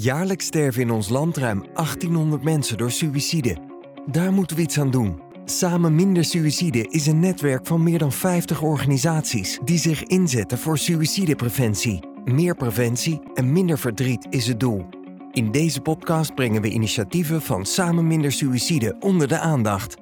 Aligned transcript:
Jaarlijks 0.00 0.46
sterven 0.46 0.82
in 0.82 0.90
ons 0.90 1.08
land 1.08 1.36
ruim 1.36 1.64
1800 1.74 2.42
mensen 2.42 2.76
door 2.76 2.90
suïcide. 2.90 3.56
Daar 4.06 4.32
moeten 4.32 4.56
we 4.56 4.62
iets 4.62 4.78
aan 4.78 4.90
doen. 4.90 5.20
Samen 5.44 5.94
Minder 5.94 6.24
Suïcide 6.24 6.88
is 6.88 7.06
een 7.06 7.20
netwerk 7.20 7.66
van 7.66 7.82
meer 7.82 7.98
dan 7.98 8.12
50 8.12 8.62
organisaties 8.62 9.58
die 9.64 9.78
zich 9.78 10.02
inzetten 10.02 10.58
voor 10.58 10.78
suïcidepreventie. 10.78 12.00
Meer 12.24 12.54
preventie 12.54 13.20
en 13.34 13.52
minder 13.52 13.78
verdriet 13.78 14.26
is 14.30 14.46
het 14.46 14.60
doel. 14.60 14.86
In 15.32 15.50
deze 15.50 15.80
podcast 15.80 16.34
brengen 16.34 16.62
we 16.62 16.70
initiatieven 16.70 17.42
van 17.42 17.66
Samen 17.66 18.06
Minder 18.06 18.32
Suïcide 18.32 18.96
onder 19.00 19.28
de 19.28 19.38
aandacht. 19.38 19.96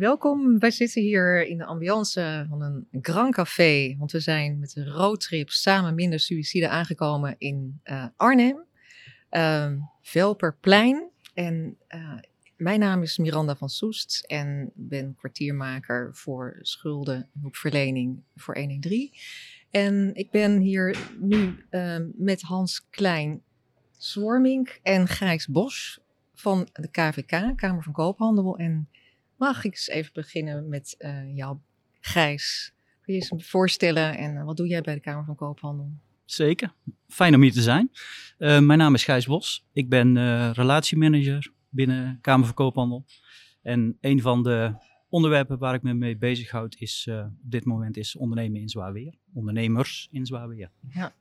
Welkom, 0.00 0.58
wij 0.58 0.70
zitten 0.70 1.02
hier 1.02 1.46
in 1.46 1.58
de 1.58 1.64
ambiance 1.64 2.46
van 2.48 2.62
een 2.62 2.88
Grand 3.02 3.34
Café, 3.34 3.94
want 3.98 4.12
we 4.12 4.20
zijn 4.20 4.58
met 4.58 4.76
een 4.76 4.88
roadtrip 4.88 5.50
samen 5.50 5.94
minder 5.94 6.20
suïcide 6.20 6.68
aangekomen 6.68 7.34
in 7.38 7.80
uh, 7.84 8.06
Arnhem, 8.16 8.64
uh, 9.30 9.72
Velperplein. 10.02 11.10
En 11.34 11.76
uh, 11.88 12.18
mijn 12.56 12.80
naam 12.80 13.02
is 13.02 13.18
Miranda 13.18 13.56
van 13.56 13.68
Soest 13.68 14.24
en 14.26 14.70
ben 14.74 15.14
kwartiermaker 15.14 16.10
voor 16.12 16.58
schulden 16.60 17.28
voor 18.34 18.58
113. 18.58 19.12
En 19.70 20.14
ik 20.14 20.30
ben 20.30 20.58
hier 20.58 20.98
nu 21.18 21.64
ehm, 21.70 22.08
met 22.14 22.40
Hans 22.40 22.86
Klein 22.90 23.42
Swarmink 23.98 24.80
en 24.82 25.08
Gijs 25.08 25.46
Bos 25.46 26.00
van 26.34 26.68
de 26.72 26.88
KVK, 26.88 27.56
Kamer 27.56 27.82
van 27.82 27.92
Koophandel 27.92 28.58
en 28.58 28.88
Mag 29.40 29.64
ik 29.64 29.72
eens 29.72 29.88
even 29.88 30.12
beginnen 30.12 30.68
met 30.68 30.94
uh, 30.98 31.36
jou, 31.36 31.58
Gijs? 32.00 32.72
Kun 33.02 33.14
je 33.14 33.20
eens 33.20 33.48
voorstellen 33.48 34.16
en 34.16 34.34
uh, 34.34 34.44
wat 34.44 34.56
doe 34.56 34.66
jij 34.66 34.80
bij 34.80 34.94
de 34.94 35.00
Kamer 35.00 35.24
van 35.24 35.34
Koophandel? 35.34 35.92
Zeker. 36.24 36.74
Fijn 37.08 37.34
om 37.34 37.42
hier 37.42 37.52
te 37.52 37.62
zijn. 37.62 37.90
Uh, 38.38 38.58
mijn 38.58 38.78
naam 38.78 38.94
is 38.94 39.04
Gijs 39.04 39.26
Bos. 39.26 39.64
Ik 39.72 39.88
ben 39.88 40.52
relatiemanager 40.52 41.52
binnen 41.68 42.18
Kamer 42.20 42.46
van 42.46 42.54
Koophandel. 42.54 43.04
En 43.62 43.96
een 44.00 44.20
van 44.20 44.42
de 44.42 44.74
onderwerpen 45.08 45.58
waar 45.58 45.74
ik 45.74 45.82
me 45.82 45.94
mee 45.94 46.16
bezighoud 46.16 46.76
is 46.78 47.08
op 47.10 47.50
dit 47.50 47.64
moment 47.64 47.96
is 47.96 48.16
ondernemen 48.16 48.60
in 48.60 48.68
zwaar 48.68 48.92
weer. 48.92 49.14
Ondernemers 49.32 50.08
in 50.10 50.26
zwaar 50.26 50.48
weer. 50.48 50.70
Ja. 50.88 51.14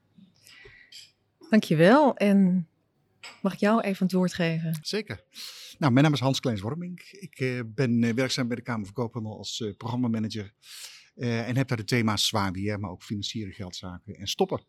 Dankjewel. 1.50 2.16
En 2.16 2.68
mag 3.42 3.54
ik 3.54 3.60
jou 3.60 3.82
even 3.82 4.06
het 4.06 4.16
woord 4.16 4.34
geven? 4.34 4.78
Zeker. 4.82 5.24
Nou, 5.80 5.92
mijn 5.92 6.06
naam 6.06 6.14
is 6.14 6.20
Hans 6.20 6.40
Kleins-Wormink. 6.40 7.02
Ik 7.02 7.40
uh, 7.40 7.62
ben 7.66 8.02
uh, 8.02 8.14
werkzaam 8.14 8.48
bij 8.48 8.56
de 8.56 8.62
Kamer 8.62 8.86
van 8.86 8.94
Koophandel 8.94 9.38
als 9.38 9.60
uh, 9.60 9.76
programmamanager. 9.76 10.54
en 11.16 11.58
heb 11.58 11.68
daar 11.68 11.78
de 11.78 11.84
thema's 11.84 12.28
zwaar 12.28 12.52
weer, 12.52 12.80
maar 12.80 12.90
ook 12.90 13.04
financiële 13.04 13.52
geldzaken 13.52 14.16
en 14.16 14.28
stoppen. 14.28 14.62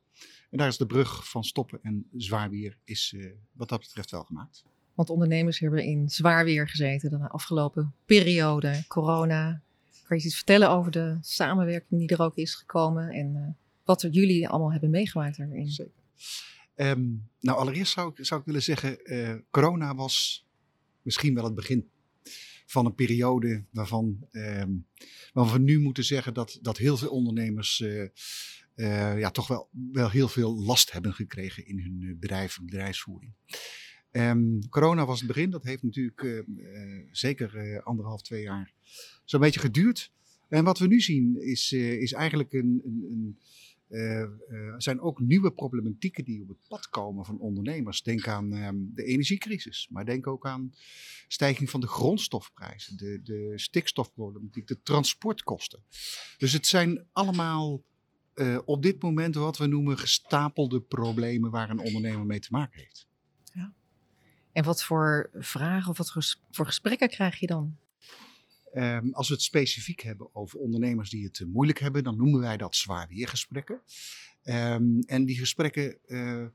En 0.51 0.59
daar 0.59 0.69
is 0.69 0.77
de 0.77 0.87
brug 0.87 1.31
van 1.31 1.45
stoppen 1.45 1.79
en 1.83 2.07
zwaar 2.17 2.51
weer 2.51 2.77
is 2.85 3.17
wat 3.53 3.69
dat 3.69 3.81
betreft 3.81 4.11
wel 4.11 4.23
gemaakt. 4.23 4.65
Want 4.95 5.11
ondernemers 5.11 5.59
hebben 5.59 5.85
in 5.85 6.09
zwaar 6.09 6.45
weer 6.45 6.69
gezeten 6.69 7.11
de 7.11 7.29
afgelopen 7.29 7.95
periode, 8.05 8.85
corona. 8.89 9.63
Kan 10.05 10.17
je 10.19 10.25
iets 10.25 10.37
vertellen 10.37 10.71
over 10.71 10.91
de 10.91 11.19
samenwerking 11.21 12.01
die 12.01 12.09
er 12.09 12.23
ook 12.23 12.37
is 12.37 12.55
gekomen 12.55 13.09
en 13.09 13.57
wat 13.85 14.03
er 14.03 14.11
jullie 14.11 14.49
allemaal 14.49 14.73
hebben 14.73 14.91
meegemaakt 14.91 15.37
daarin? 15.37 15.71
Zeker. 15.71 16.03
Um, 16.75 17.29
nou, 17.41 17.59
allereerst 17.59 17.93
zou 17.93 18.13
ik, 18.15 18.27
zou 18.27 18.41
ik 18.41 18.47
willen 18.47 18.63
zeggen, 18.63 18.99
corona 19.51 19.95
was 19.95 20.49
misschien 21.03 21.35
wel 21.35 21.45
het 21.45 21.55
begin 21.55 21.89
van 22.71 22.87
een 22.87 22.95
periode 22.95 23.65
waarvan, 23.71 24.27
eh, 24.31 24.65
waarvan 25.33 25.53
we 25.53 25.59
nu 25.59 25.81
moeten 25.81 26.05
zeggen 26.05 26.35
dat, 26.35 26.59
dat 26.63 26.77
heel 26.77 26.97
veel 26.97 27.11
ondernemers 27.11 27.81
uh, 27.81 28.09
uh, 28.77 29.19
ja, 29.19 29.31
toch 29.31 29.47
wel, 29.47 29.69
wel 29.93 30.11
heel 30.11 30.29
veel 30.29 30.63
last 30.63 30.93
hebben 30.93 31.15
gekregen 31.15 31.67
in 31.67 31.79
hun 31.81 31.99
eh, 32.03 32.19
bedrijf 32.19 32.61
bedrijfsvoering. 32.63 33.33
Um, 34.13 34.69
corona 34.69 35.07
was 35.07 35.19
het 35.19 35.29
begin, 35.29 35.51
dat 35.51 35.65
heeft 35.65 35.83
natuurlijk 35.83 36.45
zeker 37.11 37.83
anderhalf, 37.83 38.23
twee 38.23 38.43
jaar 38.43 38.73
zo'n 39.25 39.41
beetje 39.41 39.61
geduurd. 39.61 40.13
En 40.49 40.65
wat 40.65 40.79
we 40.79 40.87
nu 40.87 41.01
zien 41.01 41.41
is, 41.41 41.73
is 41.73 42.13
eigenlijk 42.13 42.53
een, 42.53 42.83
een, 42.85 43.07
een 43.11 43.39
uh, 43.91 44.25
zijn 44.77 45.01
ook 45.01 45.21
nieuwe 45.21 45.53
problematieken 45.53 46.25
die 46.25 46.43
op 46.43 46.49
het 46.49 46.69
pad 46.69 46.89
komen 46.89 47.25
van 47.25 47.39
ondernemers. 47.39 48.03
Denk 48.03 48.29
aan 48.29 48.53
um, 48.53 48.91
de 48.95 49.05
energiecrisis, 49.05 49.89
maar 49.91 50.05
denk 50.05 50.27
ook 50.27 50.47
aan 50.47 50.73
stijging 51.29 51.71
van 51.71 51.81
de 51.81 51.87
grondstofprijzen, 51.87 52.97
de, 52.97 53.21
de 53.23 53.53
stikstofproblematiek, 53.55 54.67
de 54.67 54.83
transportkosten. 54.83 55.83
Dus 56.39 56.53
het 56.53 56.67
zijn 56.67 57.07
allemaal 57.13 57.83
uh, 58.35 58.59
op 58.65 58.83
dit 58.83 59.03
moment 59.03 59.35
wat 59.35 59.59
we 59.59 59.67
noemen 59.67 59.99
gestapelde 59.99 60.81
problemen 60.81 61.51
waar 61.51 61.71
een 61.71 61.79
ondernemer 61.79 62.27
mee 62.27 62.41
te 62.41 62.49
maken 62.51 62.81
heeft. 62.81 63.07
Ja. 63.53 63.73
En 64.53 64.65
wat 64.65 64.85
voor 64.85 65.31
vragen 65.33 65.91
of 65.91 65.99
wat 65.99 66.37
voor 66.51 66.67
gesprekken 66.67 67.09
krijg 67.09 67.39
je 67.39 67.47
dan? 67.47 67.77
Um, 68.75 69.13
als 69.15 69.29
we 69.29 69.35
het 69.35 69.43
specifiek 69.43 70.01
hebben 70.01 70.35
over 70.35 70.59
ondernemers 70.59 71.11
die 71.11 71.25
het 71.25 71.39
uh, 71.39 71.49
moeilijk 71.49 71.79
hebben, 71.79 72.05
dan 72.05 72.17
noemen 72.17 72.41
wij 72.41 72.57
dat 72.57 72.77
zwaar 72.77 73.09
weergesprekken. 73.09 73.83
Um, 74.45 75.01
en 75.01 75.25
die 75.25 75.39
gesprekken, 75.39 75.99
uh, 76.07 76.47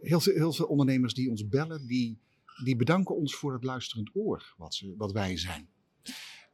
heel, 0.00 0.20
veel, 0.20 0.34
heel 0.34 0.52
veel 0.52 0.66
ondernemers 0.66 1.14
die 1.14 1.30
ons 1.30 1.48
bellen, 1.48 1.86
die, 1.86 2.18
die 2.64 2.76
bedanken 2.76 3.16
ons 3.16 3.34
voor 3.34 3.52
het 3.52 3.64
luisterend 3.64 4.10
oor 4.14 4.54
wat, 4.56 4.74
ze, 4.74 4.94
wat 4.96 5.12
wij 5.12 5.36
zijn. 5.36 5.68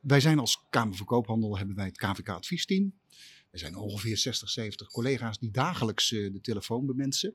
Wij 0.01 0.21
zijn 0.21 0.39
als 0.39 0.67
Kamer 0.71 0.97
van 0.97 1.07
Koophandel, 1.07 1.59
hebben 1.59 1.77
wij 1.77 1.87
het 1.87 1.97
KVK-adviesteam. 1.97 2.93
Er 3.51 3.59
zijn 3.59 3.77
ongeveer 3.77 4.17
60, 4.17 4.51
70 4.51 4.89
collega's 4.89 5.39
die 5.39 5.51
dagelijks 5.51 6.11
uh, 6.11 6.33
de 6.33 6.41
telefoon 6.41 6.87
bemensen. 6.87 7.35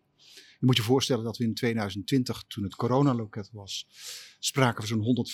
Je 0.59 0.65
moet 0.65 0.77
je 0.77 0.83
voorstellen 0.83 1.23
dat 1.23 1.37
we 1.37 1.43
in 1.43 1.53
2020, 1.53 2.43
toen 2.47 2.63
het 2.63 2.75
coronaloket 2.75 3.49
was, 3.51 3.87
spraken 4.39 4.81
we 4.81 4.87
zo'n 4.87 5.25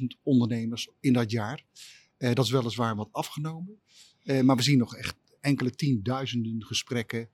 125.000 0.00 0.22
ondernemers 0.22 0.88
in 1.00 1.12
dat 1.12 1.30
jaar. 1.30 1.64
Uh, 2.18 2.32
dat 2.32 2.44
is 2.44 2.50
weliswaar 2.50 2.96
wat 2.96 3.08
afgenomen. 3.12 3.80
Uh, 4.24 4.40
maar 4.40 4.56
we 4.56 4.62
zien 4.62 4.78
nog 4.78 4.96
echt 4.96 5.16
enkele 5.40 5.70
tienduizenden 5.70 6.64
gesprekken 6.64 7.28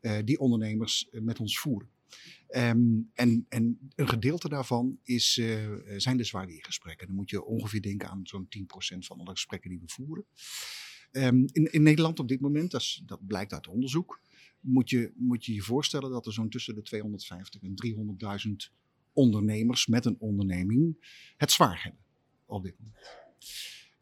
uh, 0.00 0.18
die 0.24 0.38
ondernemers 0.38 1.08
met 1.10 1.40
ons 1.40 1.58
voeren. 1.58 1.88
Um, 2.50 3.10
en, 3.14 3.46
en, 3.48 3.90
een 3.94 4.08
gedeelte 4.08 4.48
daarvan 4.48 4.98
is, 5.02 5.40
zijn 5.96 6.16
de 6.16 6.24
zwaarweergesprekken. 6.24 7.06
Dan 7.06 7.16
moet 7.16 7.30
je 7.30 7.44
ongeveer 7.44 7.82
denken 7.82 8.08
aan 8.08 8.20
zo'n 8.22 8.48
10% 8.58 8.98
van 8.98 9.18
alle 9.18 9.30
gesprekken 9.30 9.70
die 9.70 9.78
we 9.78 9.88
voeren. 9.88 10.24
Um, 11.12 11.44
in, 11.52 11.72
in, 11.72 11.82
Nederland 11.82 12.18
op 12.18 12.28
dit 12.28 12.40
moment, 12.40 12.70
dat, 12.70 13.00
dat 13.06 13.26
blijkt 13.26 13.52
uit 13.52 13.68
onderzoek, 13.68 14.20
moet 14.60 14.90
je, 14.90 15.12
moet 15.16 15.44
je 15.44 15.54
je 15.54 15.62
voorstellen 15.62 16.10
dat 16.10 16.26
er 16.26 16.32
zo'n 16.32 16.48
tussen 16.48 16.74
de 16.74 16.82
250 16.82 17.62
en 17.62 17.74
300.000 18.68 18.74
ondernemers 19.12 19.86
met 19.86 20.04
een 20.04 20.16
onderneming 20.18 20.96
het 21.36 21.52
zwaar 21.52 21.82
hebben 21.82 22.02
op 22.46 22.62
dit 22.62 22.74
moment. 22.78 23.06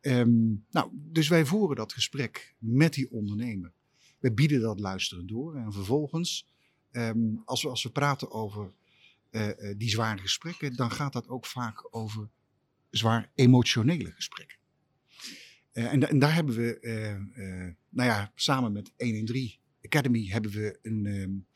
Um, 0.01 0.65
nou, 0.71 0.91
dus 0.93 1.29
wij 1.29 1.47
voeren 1.47 1.77
dat 1.77 1.93
gesprek 1.93 2.55
met 2.59 2.95
die 2.95 3.11
ondernemer. 3.11 3.73
We 4.19 4.33
bieden 4.33 4.61
dat 4.61 4.81
luisteren 4.81 5.27
door 5.27 5.57
en 5.57 5.73
vervolgens, 5.73 6.49
um, 6.93 7.43
als, 7.45 7.63
we, 7.63 7.69
als 7.69 7.83
we 7.83 7.91
praten 7.91 8.31
over 8.31 8.73
uh, 9.31 9.49
uh, 9.49 9.75
die 9.77 9.89
zware 9.89 10.19
gesprekken, 10.19 10.77
dan 10.77 10.91
gaat 10.91 11.13
dat 11.13 11.29
ook 11.29 11.47
vaak 11.47 11.89
over 11.91 12.29
zwaar 12.91 13.31
emotionele 13.35 14.13
gesprekken. 14.13 14.57
Uh, 15.77 15.93
en, 15.93 16.09
en, 16.09 16.19
daar 16.19 16.35
hebben 16.35 16.55
we, 16.55 16.79
nou 17.89 18.09
ja, 18.09 18.33
samen 18.35 18.73
met 18.73 18.93
113 18.97 19.59
Academy 19.83 20.27
hebben 20.27 20.51
we 20.51 20.79
een, 20.83 21.07
um, 21.07 21.47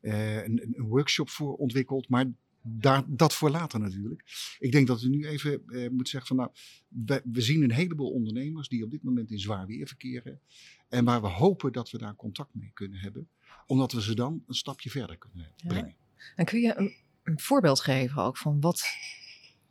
uh, 0.00 0.42
een, 0.44 0.62
een, 0.62 0.84
workshop 0.86 1.30
voor 1.30 1.54
ontwikkeld. 1.54 2.08
Maar 2.08 2.26
daar, 2.62 3.02
dat 3.06 3.34
voor 3.34 3.50
later 3.50 3.80
natuurlijk. 3.80 4.22
Ik 4.58 4.72
denk 4.72 4.86
dat 4.86 5.00
we 5.00 5.08
nu 5.08 5.26
even 5.26 5.62
moeten 5.66 6.06
zeggen 6.06 6.26
van 6.26 6.36
nou, 6.36 6.50
we, 6.88 7.22
we, 7.32 7.40
zien 7.40 7.62
een 7.62 7.72
heleboel 7.72 8.10
ondernemers 8.10 8.68
die 8.68 8.84
op 8.84 8.90
dit 8.90 9.02
moment 9.02 9.30
in 9.30 9.38
zwaar 9.38 9.66
weer 9.66 9.86
verkeren. 9.86 10.40
En 10.88 11.04
waar 11.04 11.20
we 11.20 11.28
hopen 11.28 11.72
dat 11.72 11.90
we 11.90 11.98
daar 11.98 12.16
contact 12.16 12.54
mee 12.54 12.70
kunnen 12.74 12.98
hebben. 12.98 13.28
Omdat 13.66 13.92
we 13.92 14.02
ze 14.02 14.14
dan 14.14 14.42
een 14.46 14.54
stapje 14.54 14.90
verder 14.90 15.18
kunnen 15.18 15.54
brengen. 15.66 15.96
En 16.36 16.44
kun 16.44 16.60
je 16.60 16.74
een, 16.76 16.94
een, 17.22 17.40
voorbeeld 17.40 17.80
geven 17.80 18.22
ook 18.22 18.36
van 18.36 18.60
wat 18.60 18.82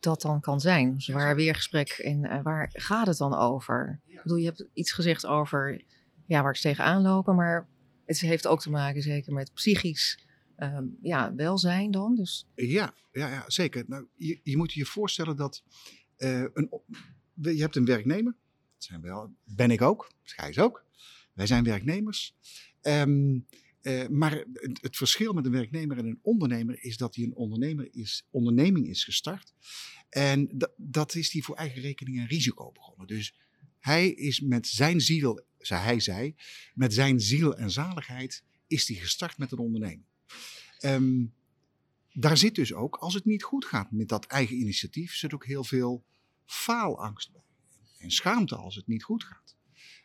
dat 0.02 0.22
dan 0.22 0.40
kan 0.40 0.60
zijn? 0.60 1.02
Zwaar 1.02 1.36
weergesprek 1.36 1.90
en 1.90 2.24
uh, 2.24 2.42
waar 2.42 2.70
gaat 2.74 3.08
het 3.08 3.18
dan 3.18 3.34
over? 3.34 4.00
Ik 4.06 4.22
bedoel, 4.22 4.38
je 4.38 4.46
hebt 4.46 4.66
iets 4.74 4.92
gezegd 4.92 5.26
over 5.26 5.84
ja, 6.26 6.44
waar 6.44 6.56
ze 6.56 6.62
tegenaan 6.62 7.02
lopen, 7.02 7.36
maar 7.36 7.68
het 8.06 8.20
heeft 8.20 8.48
ook 8.48 8.62
te 8.62 8.70
maken 8.70 9.02
zeker 9.02 9.34
met 9.34 9.54
psychisch 9.54 10.26
um, 10.58 10.98
ja, 11.02 11.36
welzijn 11.36 11.92
dan. 11.92 12.16
Dus... 12.16 12.48
Ja, 12.56 12.94
ja, 13.12 13.30
ja, 13.30 13.44
zeker. 13.48 13.84
Nou, 13.88 14.08
je, 14.16 14.40
je 14.44 14.58
moet 14.58 14.74
je 14.74 14.86
voorstellen 14.86 15.36
dat 15.36 15.64
uh, 16.18 16.46
een, 16.54 16.70
je 17.34 17.62
hebt 17.62 17.76
een 17.76 17.86
werknemer. 17.86 18.36
Dat 18.74 18.84
zijn 18.84 19.02
wel, 19.02 19.34
ben 19.44 19.72
ik 19.72 19.82
ook, 19.82 20.12
Schijs 20.24 20.60
ook. 20.60 20.86
Wij 21.34 21.48
zijn 21.48 21.64
werknemers. 21.64 22.36
Um, 22.82 23.46
uh, 23.82 24.08
maar 24.08 24.46
het, 24.54 24.98
verschil 24.98 25.34
met 25.34 25.46
een 25.46 25.52
werknemer 25.52 25.98
en 25.98 26.06
een 26.06 26.20
ondernemer 26.22 26.84
is 26.84 26.98
dat 26.98 27.16
hij 27.16 27.24
een 27.24 27.36
ondernemer 27.36 27.88
is, 27.92 28.28
onderneming 28.30 28.88
is 28.88 29.04
gestart. 29.04 29.54
En 30.10 30.50
dat, 30.78 31.16
is 31.16 31.30
die 31.30 31.44
voor 31.44 31.56
eigen 31.56 31.82
rekening 31.82 32.20
en 32.20 32.28
risico 32.28 32.72
begonnen. 32.72 33.08
Dus 33.08 33.36
hij 33.80 34.10
is 34.10 34.40
met 34.40 34.68
zijn 34.68 35.02
ziel 35.02 35.44
zei 35.62 35.82
hij 35.82 36.00
zei, 36.00 36.36
met 36.74 36.94
zijn 36.94 37.20
ziel 37.20 37.58
en 37.58 37.72
zaligheid 37.72 38.44
is 38.68 38.88
hij 38.88 38.98
gestart 38.98 39.38
met 39.38 39.52
een 39.52 39.58
onderneming. 39.58 40.06
Ehm, 40.80 41.26
daar 42.14 42.38
zit 42.38 42.56
dus 42.56 42.74
ook, 42.74 42.96
als 42.96 43.14
het 43.14 43.26
niet 43.26 43.44
goed 43.44 43.66
gaat 43.66 43.92
met 43.92 44.08
dat 44.08 44.26
eigen 44.26 44.56
initiatief, 44.56 45.14
zit 45.14 45.34
ook 45.34 45.46
heel 45.46 45.64
veel 45.64 46.06
faalangst 46.46 47.32
bij. 47.32 47.42
En 47.98 48.12
schaamte 48.12 48.56
als 48.56 48.76
het 48.76 48.88
niet 48.88 49.04
goed 49.04 49.24
gaat. 49.24 49.56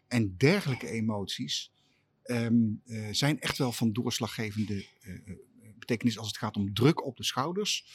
En 0.08 0.37
dergelijke 0.37 0.88
emoties 0.88 1.73
ehm, 2.26 2.55
eh, 2.84 3.08
zijn 3.11 3.40
echt 3.40 3.58
wel 3.58 3.73
van 3.73 3.93
doorslaggevende 3.93 4.87
uh, 5.02 5.37
betekenis 5.78 6.19
als 6.19 6.26
het 6.26 6.38
gaat 6.38 6.56
om 6.56 6.75
druk 6.75 7.05
op 7.05 7.17
de 7.17 7.25
schouders. 7.25 7.87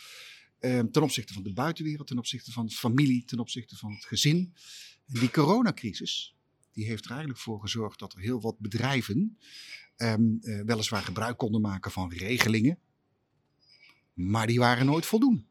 Ehm, 0.60 0.92
ten 0.92 1.02
opzichte 1.02 1.34
van 1.34 1.44
de 1.44 1.54
buitenwereld, 1.54 2.08
ten 2.08 2.18
opzichte 2.18 2.52
van 2.52 2.70
familie, 2.70 3.26
ten 3.26 3.40
opzichte 3.40 3.78
van 3.78 3.94
het 3.94 4.06
gezin. 4.06 4.54
En 5.08 5.20
die 5.20 5.32
coronacrisis, 5.32 6.36
die 6.72 6.86
heeft 6.86 7.04
er 7.04 7.10
eigenlijk 7.12 7.40
voor 7.40 7.62
gezorgd 7.62 8.00
dat 8.00 8.14
er 8.14 8.20
heel 8.20 8.42
wat 8.42 8.60
bedrijven 8.60 9.38
uh, 9.98 10.16
weliswaar 10.66 11.02
gebruik 11.02 11.38
konden 11.38 11.62
maken 11.62 11.92
van 11.92 12.14
regelingen, 12.14 12.80
maar 14.14 14.48
die 14.48 14.60
waren 14.60 14.86
nooit 14.86 15.06
voldoende. 15.06 15.44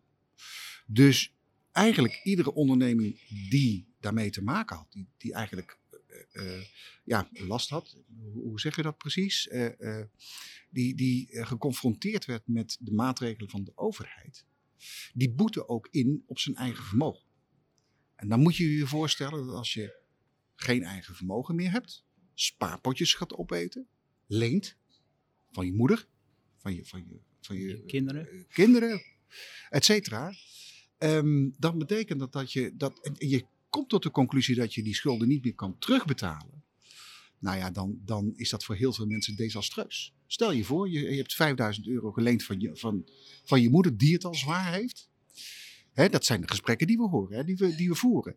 Dus 0.87 1.35
eigenlijk 1.73 2.21
iedere 2.25 2.55
onderneming 2.55 3.21
die 3.49 3.87
daarmee 4.01 4.31
te 4.31 4.43
maken 4.43 4.77
had, 4.77 4.93
die, 4.93 5.09
die 5.17 5.33
eigenlijk 5.33 5.80
ja, 7.05 7.29
last 7.33 7.69
had, 7.69 7.97
hoe 8.33 8.61
zeg 8.61 8.77
je 8.77 8.83
dat 8.83 8.99
precies, 8.99 9.49
die, 10.71 10.95
die 10.95 11.45
geconfronteerd 11.45 12.25
werd 12.25 12.43
met 12.47 12.77
de 12.81 12.93
maatregelen 12.93 13.51
van 13.51 13.65
de 13.65 13.73
overheid, 13.75 14.47
die 15.15 15.31
boeten 15.31 15.69
ook 15.69 15.89
in 15.91 16.25
op 16.27 16.39
zijn 16.39 16.57
eigen 16.57 16.85
vermogen. 16.85 17.29
En 18.15 18.29
dan 18.29 18.41
moet 18.41 18.57
je 18.57 18.77
je 18.77 18.87
voorstellen 18.87 19.47
dat 19.47 19.55
als 19.55 19.75
je 19.75 19.99
geen 20.55 20.83
eigen 20.83 21.15
vermogen 21.15 21.55
meer 21.55 21.71
hebt, 21.71 22.05
spaarpotjes 22.35 23.15
gaat 23.15 23.33
opeten, 23.33 23.89
leent 24.27 24.77
van 25.51 25.67
je 25.67 25.73
moeder, 25.73 26.09
van 26.59 26.75
je, 26.75 26.85
van 26.85 27.07
je, 27.09 27.21
van 27.41 27.57
je, 27.57 27.67
je 27.67 27.85
kinderen, 27.85 28.47
kinderen 28.49 29.03
et 29.71 29.85
cetera. 29.85 30.33
Um, 30.99 31.55
dan 31.59 31.79
betekent 31.79 32.19
dat 32.19 32.33
dat 32.33 32.53
je 32.53 32.77
dat 32.77 33.01
en 33.01 33.15
je 33.29 33.47
komt 33.71 33.89
tot 33.89 34.03
de 34.03 34.11
conclusie 34.11 34.55
dat 34.55 34.75
je 34.75 34.83
die 34.83 34.95
schulden 34.95 35.29
niet 35.29 35.45
meer 35.45 35.55
kan 35.55 35.79
terugbetalen. 35.79 36.65
Nou 37.39 37.59
ja, 37.59 37.71
dan, 37.71 37.99
dan 38.05 38.33
is 38.37 38.51
dat 38.51 38.65
voor 38.65 38.75
heel 38.75 38.93
veel 38.93 39.07
mensen 39.07 39.37
desastreus. 39.37 40.15
Stel 40.27 40.53
je 40.53 40.65
voor, 40.65 40.91
je, 40.91 41.01
je 41.01 41.17
hebt 41.17 41.35
5000 41.35 41.87
euro 41.87 42.13
geleend 42.13 42.45
van 42.45 42.61
je, 42.61 42.77
van, 42.77 43.09
van 43.45 43.61
je 43.61 43.71
moeder 43.71 43.97
die 43.97 44.13
het 44.13 44.25
al 44.25 44.35
zwaar 44.35 44.73
heeft. 44.73 45.09
Hè, 45.93 46.09
dat 46.09 46.25
zijn 46.25 46.41
de 46.41 46.49
gesprekken 46.49 46.87
die 46.87 46.97
we 46.97 47.09
horen, 47.09 47.37
hè, 47.37 47.45
die, 47.45 47.57
we, 47.57 47.75
die 47.75 47.89
we 47.89 47.95
voeren. 47.95 48.37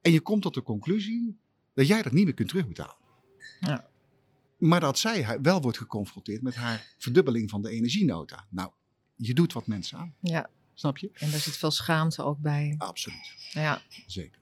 En 0.00 0.12
je 0.12 0.20
komt 0.20 0.42
tot 0.42 0.54
de 0.54 0.62
conclusie 0.62 1.38
dat 1.74 1.86
jij 1.86 2.02
dat 2.02 2.12
niet 2.12 2.24
meer 2.24 2.34
kunt 2.34 2.48
terugbetalen. 2.48 2.96
Ja. 3.60 3.88
Maar 4.58 4.80
dat 4.80 4.98
zij 4.98 5.40
wel 5.40 5.60
wordt 5.60 5.78
geconfronteerd 5.78 6.42
met 6.42 6.54
haar 6.54 6.94
verdubbeling 6.98 7.50
van 7.50 7.62
de 7.62 7.70
energienota. 7.70 8.46
Nou, 8.50 8.70
je 9.16 9.34
doet 9.34 9.52
wat 9.52 9.66
mensen 9.66 9.98
aan. 9.98 10.14
Ja. 10.20 10.50
Snap 10.74 10.98
je? 10.98 11.10
En 11.12 11.30
daar 11.30 11.40
zit 11.40 11.56
veel 11.56 11.70
schaamte 11.70 12.22
ook 12.22 12.38
bij. 12.38 12.74
Absoluut. 12.78 13.34
Ja. 13.52 13.82
Zeker. 14.06 14.40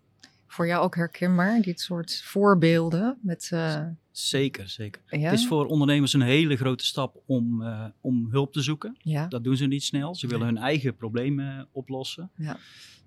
Voor 0.53 0.67
jou 0.67 0.83
ook 0.83 0.97
herkenbaar, 0.97 1.61
dit 1.61 1.81
soort 1.81 2.23
voorbeelden 2.23 3.19
met... 3.23 3.51
Uh... 3.55 3.87
Zeker, 4.11 4.69
zeker. 4.69 5.03
Ja? 5.07 5.19
Het 5.19 5.39
is 5.39 5.47
voor 5.47 5.67
ondernemers 5.67 6.13
een 6.13 6.21
hele 6.21 6.57
grote 6.57 6.85
stap 6.85 7.23
om, 7.27 7.63
uh, 7.63 7.87
om 8.01 8.29
hulp 8.31 8.53
te 8.53 8.63
zoeken. 8.63 8.97
Ja. 8.99 9.27
Dat 9.27 9.45
doen 9.45 9.57
ze 9.57 9.67
niet 9.67 9.83
snel. 9.83 10.15
Ze 10.15 10.27
willen 10.27 10.47
hun 10.47 10.57
eigen 10.57 10.97
problemen 10.97 11.69
oplossen. 11.71 12.31
Ja. 12.37 12.57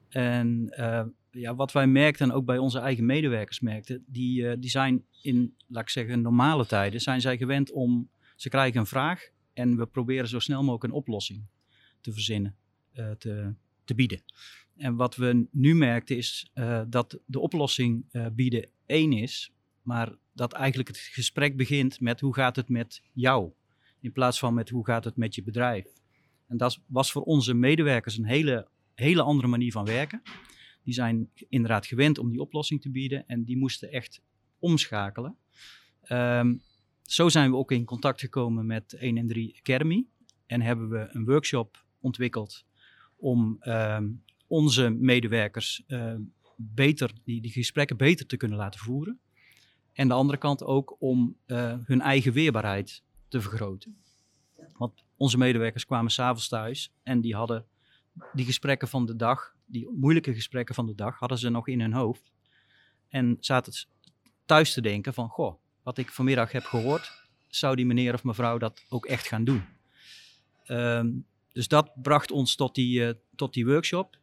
En 0.10 0.74
uh, 0.80 1.04
ja, 1.32 1.56
wat 1.56 1.72
wij 1.72 1.88
merkten, 1.88 2.30
en 2.30 2.36
ook 2.36 2.46
bij 2.46 2.58
onze 2.58 2.80
eigen 2.80 3.06
medewerkers 3.06 3.60
merkten, 3.60 4.04
die, 4.08 4.60
die 4.60 4.70
zijn 4.70 5.06
in, 5.22 5.56
laat 5.68 5.84
ik 5.84 5.90
zeggen, 5.90 6.22
normale 6.22 6.66
tijden, 6.66 7.02
zijn 7.02 7.22
zij 7.22 7.38
gewend 7.38 7.72
om, 7.72 8.10
ze 8.36 8.50
krijgen 8.50 8.80
een 8.80 8.86
vraag 8.86 9.30
en 9.54 9.78
we 9.78 9.86
proberen 9.86 10.28
zo 10.28 10.40
snel 10.40 10.62
mogelijk 10.62 10.84
een 10.84 11.00
oplossing 11.00 11.44
te 12.02 12.14
verzinnen, 12.14 12.56
te, 13.18 13.54
te 13.86 13.96
bieden. 13.96 14.22
En 14.78 14.96
wat 14.96 15.16
we 15.16 15.48
nu 15.52 15.76
merkten 15.76 16.18
is 16.18 16.52
uh, 16.54 16.82
dat 16.88 17.20
de 17.26 17.40
oplossing 17.40 18.06
uh, 18.12 18.26
bieden 18.34 18.70
één 18.86 19.14
is, 19.14 19.52
maar 19.82 20.16
dat 20.34 20.54
eigenlijk 20.54 20.88
het 20.88 20.98
gesprek 20.98 21.58
begint 21.58 22.00
met 22.00 22.20
hoe 22.20 22.34
gaat 22.34 22.56
het 22.56 22.70
met 22.70 23.02
jou, 23.14 23.52
in 24.02 24.12
plaats 24.12 24.40
van 24.40 24.54
met 24.54 24.70
hoe 24.70 24.86
gaat 24.86 25.04
het 25.04 25.16
met 25.16 25.36
je 25.36 25.44
bedrijf. 25.44 25.86
En 26.48 26.58
dat 26.58 26.82
was 26.88 27.12
voor 27.12 27.22
onze 27.22 27.54
medewerkers 27.54 28.18
een 28.18 28.26
hele, 28.26 28.68
hele 28.94 29.22
andere 29.22 29.48
manier 29.48 29.72
van 29.72 29.86
werken. 29.86 30.22
Die 30.84 30.94
zijn 30.94 31.30
inderdaad 31.50 31.86
gewend 31.86 32.18
om 32.18 32.30
die 32.30 32.42
oplossing 32.42 32.82
te 32.82 32.90
bieden 32.90 33.28
en 33.28 33.44
die 33.44 33.58
moesten 33.58 33.92
echt 33.92 34.22
omschakelen. 34.60 35.38
Um, 36.10 36.62
zo 37.02 37.30
zijn 37.30 37.52
we 37.52 37.58
ook 37.58 37.72
in 37.72 37.86
contact 37.86 38.20
gekomen 38.20 38.66
met 38.66 38.94
1 38.94 39.18
en 39.18 39.28
3 39.28 39.56
Academy 39.60 40.06
en 40.46 40.62
hebben 40.62 40.90
we 40.90 41.08
een 41.12 41.26
workshop 41.26 41.86
ontwikkeld 42.00 42.66
om 43.16 43.58
um, 43.62 44.24
onze 44.48 44.90
medewerkers 44.90 45.84
uh, 45.88 46.14
beter, 46.56 47.12
die, 47.24 47.42
die 47.42 47.52
gesprekken 47.52 47.98
beter 47.98 48.26
te 48.26 48.38
kunnen 48.38 48.58
laten 48.58 48.80
voeren. 48.80 49.20
En 49.94 50.08
de 50.08 50.14
andere 50.14 50.38
kant 50.38 50.64
ook 50.64 50.96
om 51.00 51.38
uh, 51.48 51.74
hun 51.84 52.02
eigen 52.02 52.34
weerbaarheid 52.34 53.04
te 53.28 53.42
vergroten. 53.42 53.98
Want 54.78 55.04
onze 55.16 55.38
medewerkers 55.38 55.86
kwamen 55.86 56.12
s'avonds 56.12 56.48
thuis 56.48 56.92
en 57.04 57.22
die 57.22 57.36
hadden 57.36 57.66
die 58.34 58.46
gesprekken 58.46 58.88
van 58.88 59.06
de 59.06 59.16
dag, 59.16 59.56
die 59.66 59.90
moeilijke 59.90 60.34
gesprekken 60.34 60.76
van 60.76 60.86
de 60.86 60.96
dag, 60.96 61.20
hadden 61.20 61.38
ze 61.38 61.50
nog 61.50 61.68
in 61.68 61.82
hun 61.82 61.94
hoofd. 61.94 62.32
En 63.08 63.38
zaten 63.40 63.74
thuis 64.46 64.74
te 64.74 64.82
denken 64.82 65.14
van, 65.14 65.30
goh, 65.30 65.56
wat 65.84 65.98
ik 65.98 66.10
vanmiddag 66.10 66.52
heb 66.52 66.64
gehoord, 66.64 67.28
zou 67.48 67.76
die 67.76 67.86
meneer 67.86 68.14
of 68.14 68.24
mevrouw 68.24 68.58
dat 68.58 68.86
ook 68.90 69.06
echt 69.06 69.28
gaan 69.28 69.44
doen? 69.44 69.64
Um, 70.68 71.26
dus 71.56 71.68
dat 71.68 71.92
bracht 72.02 72.32
ons 72.32 72.56
tot 72.56 72.76
die, 72.76 73.00
uh, 73.00 73.10
tot 73.36 73.54
die 73.54 73.66
workshop. 73.66 74.20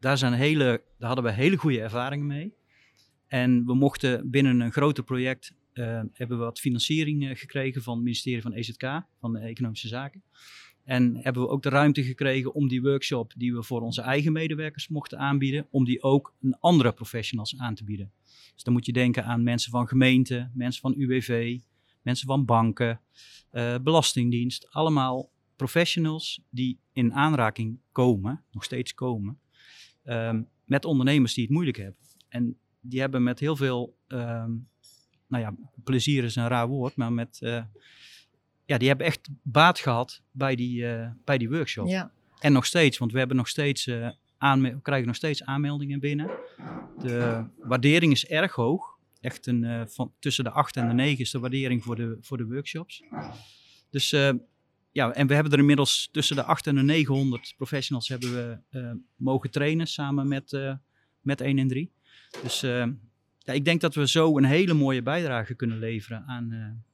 Daar, 0.00 0.18
zijn 0.18 0.32
hele, 0.32 0.82
daar 0.98 1.06
hadden 1.06 1.24
we 1.24 1.32
hele 1.32 1.56
goede 1.56 1.80
ervaringen 1.80 2.26
mee. 2.26 2.54
En 3.26 3.64
we 3.66 3.74
mochten 3.74 4.30
binnen 4.30 4.60
een 4.60 4.72
groter 4.72 5.04
project, 5.04 5.54
uh, 5.74 5.84
hebben 6.12 6.38
we 6.38 6.44
wat 6.44 6.60
financiering 6.60 7.22
uh, 7.22 7.36
gekregen 7.36 7.82
van 7.82 7.94
het 7.94 8.02
ministerie 8.02 8.42
van 8.42 8.52
EZK, 8.52 9.02
van 9.20 9.32
de 9.32 9.38
Economische 9.38 9.88
Zaken. 9.88 10.22
En 10.84 11.16
hebben 11.16 11.42
we 11.42 11.48
ook 11.48 11.62
de 11.62 11.68
ruimte 11.68 12.02
gekregen 12.02 12.54
om 12.54 12.68
die 12.68 12.82
workshop 12.82 13.32
die 13.36 13.54
we 13.54 13.62
voor 13.62 13.80
onze 13.80 14.02
eigen 14.02 14.32
medewerkers 14.32 14.88
mochten 14.88 15.18
aanbieden, 15.18 15.66
om 15.70 15.84
die 15.84 16.02
ook 16.02 16.34
aan 16.42 16.60
andere 16.60 16.92
professionals 16.92 17.58
aan 17.58 17.74
te 17.74 17.84
bieden. 17.84 18.12
Dus 18.54 18.62
dan 18.62 18.72
moet 18.72 18.86
je 18.86 18.92
denken 18.92 19.24
aan 19.24 19.42
mensen 19.42 19.70
van 19.70 19.88
gemeenten, 19.88 20.52
mensen 20.54 20.80
van 20.80 20.94
UWV, 20.96 21.58
mensen 22.02 22.26
van 22.26 22.44
banken, 22.44 23.00
belastingdienst. 23.82 24.70
Allemaal 24.70 25.30
professionals 25.58 26.40
die 26.50 26.78
in 26.92 27.14
aanraking 27.14 27.78
komen, 27.92 28.44
nog 28.50 28.64
steeds 28.64 28.94
komen, 28.94 29.38
um, 30.04 30.48
met 30.64 30.84
ondernemers 30.84 31.34
die 31.34 31.44
het 31.44 31.52
moeilijk 31.52 31.76
hebben. 31.76 32.00
En 32.28 32.58
die 32.80 33.00
hebben 33.00 33.22
met 33.22 33.38
heel 33.38 33.56
veel, 33.56 33.96
um, 34.08 34.68
nou 35.26 35.42
ja, 35.42 35.54
plezier 35.84 36.24
is 36.24 36.36
een 36.36 36.48
raar 36.48 36.68
woord, 36.68 36.96
maar 36.96 37.12
met, 37.12 37.38
uh, 37.42 37.62
ja, 38.64 38.78
die 38.78 38.88
hebben 38.88 39.06
echt 39.06 39.28
baat 39.42 39.78
gehad 39.78 40.22
bij 40.30 40.54
die, 40.54 40.82
uh, 40.82 41.10
bij 41.24 41.38
die 41.38 41.48
workshop. 41.48 41.88
Ja. 41.88 42.12
En 42.38 42.52
nog 42.52 42.66
steeds, 42.66 42.98
want 42.98 43.12
we 43.12 43.18
hebben 43.18 43.36
nog 43.36 43.48
steeds, 43.48 43.86
uh, 43.86 44.10
we 44.38 44.78
krijgen 44.82 45.06
nog 45.06 45.16
steeds 45.16 45.44
aanmeldingen 45.44 46.00
binnen. 46.00 46.30
De 46.98 47.44
waardering 47.58 48.12
is 48.12 48.26
erg 48.26 48.54
hoog. 48.54 48.96
Echt 49.20 49.46
een, 49.46 49.88
van, 49.88 50.12
tussen 50.18 50.44
de 50.44 50.50
8 50.50 50.76
en 50.76 50.88
de 50.88 50.94
9 50.94 51.18
is 51.18 51.30
de 51.30 51.38
waardering 51.38 51.84
voor 51.84 51.96
de, 51.96 52.18
voor 52.20 52.36
de 52.36 52.46
workshops. 52.46 53.02
Dus 53.90 54.14
ja, 54.92 55.12
en 55.12 55.26
we 55.26 55.34
hebben 55.34 55.52
er 55.52 55.58
inmiddels 55.58 56.08
tussen 56.12 56.36
de 56.36 56.42
8 56.42 56.66
en 56.66 56.74
de 56.74 56.82
900 56.82 57.54
professionals 57.56 58.08
hebben 58.08 58.34
we 58.34 58.78
uh, 58.78 58.92
mogen 59.16 59.50
trainen 59.50 59.86
samen 59.86 60.28
met, 60.28 60.52
uh, 60.52 60.74
met 61.20 61.40
1 61.40 61.58
en 61.58 61.68
3. 61.68 61.92
Dus 62.42 62.62
uh, 62.62 62.86
ja, 63.38 63.52
ik 63.52 63.64
denk 63.64 63.80
dat 63.80 63.94
we 63.94 64.08
zo 64.08 64.36
een 64.36 64.44
hele 64.44 64.74
mooie 64.74 65.02
bijdrage 65.02 65.54
kunnen 65.54 65.78
leveren 65.78 66.24
aan, 66.26 66.84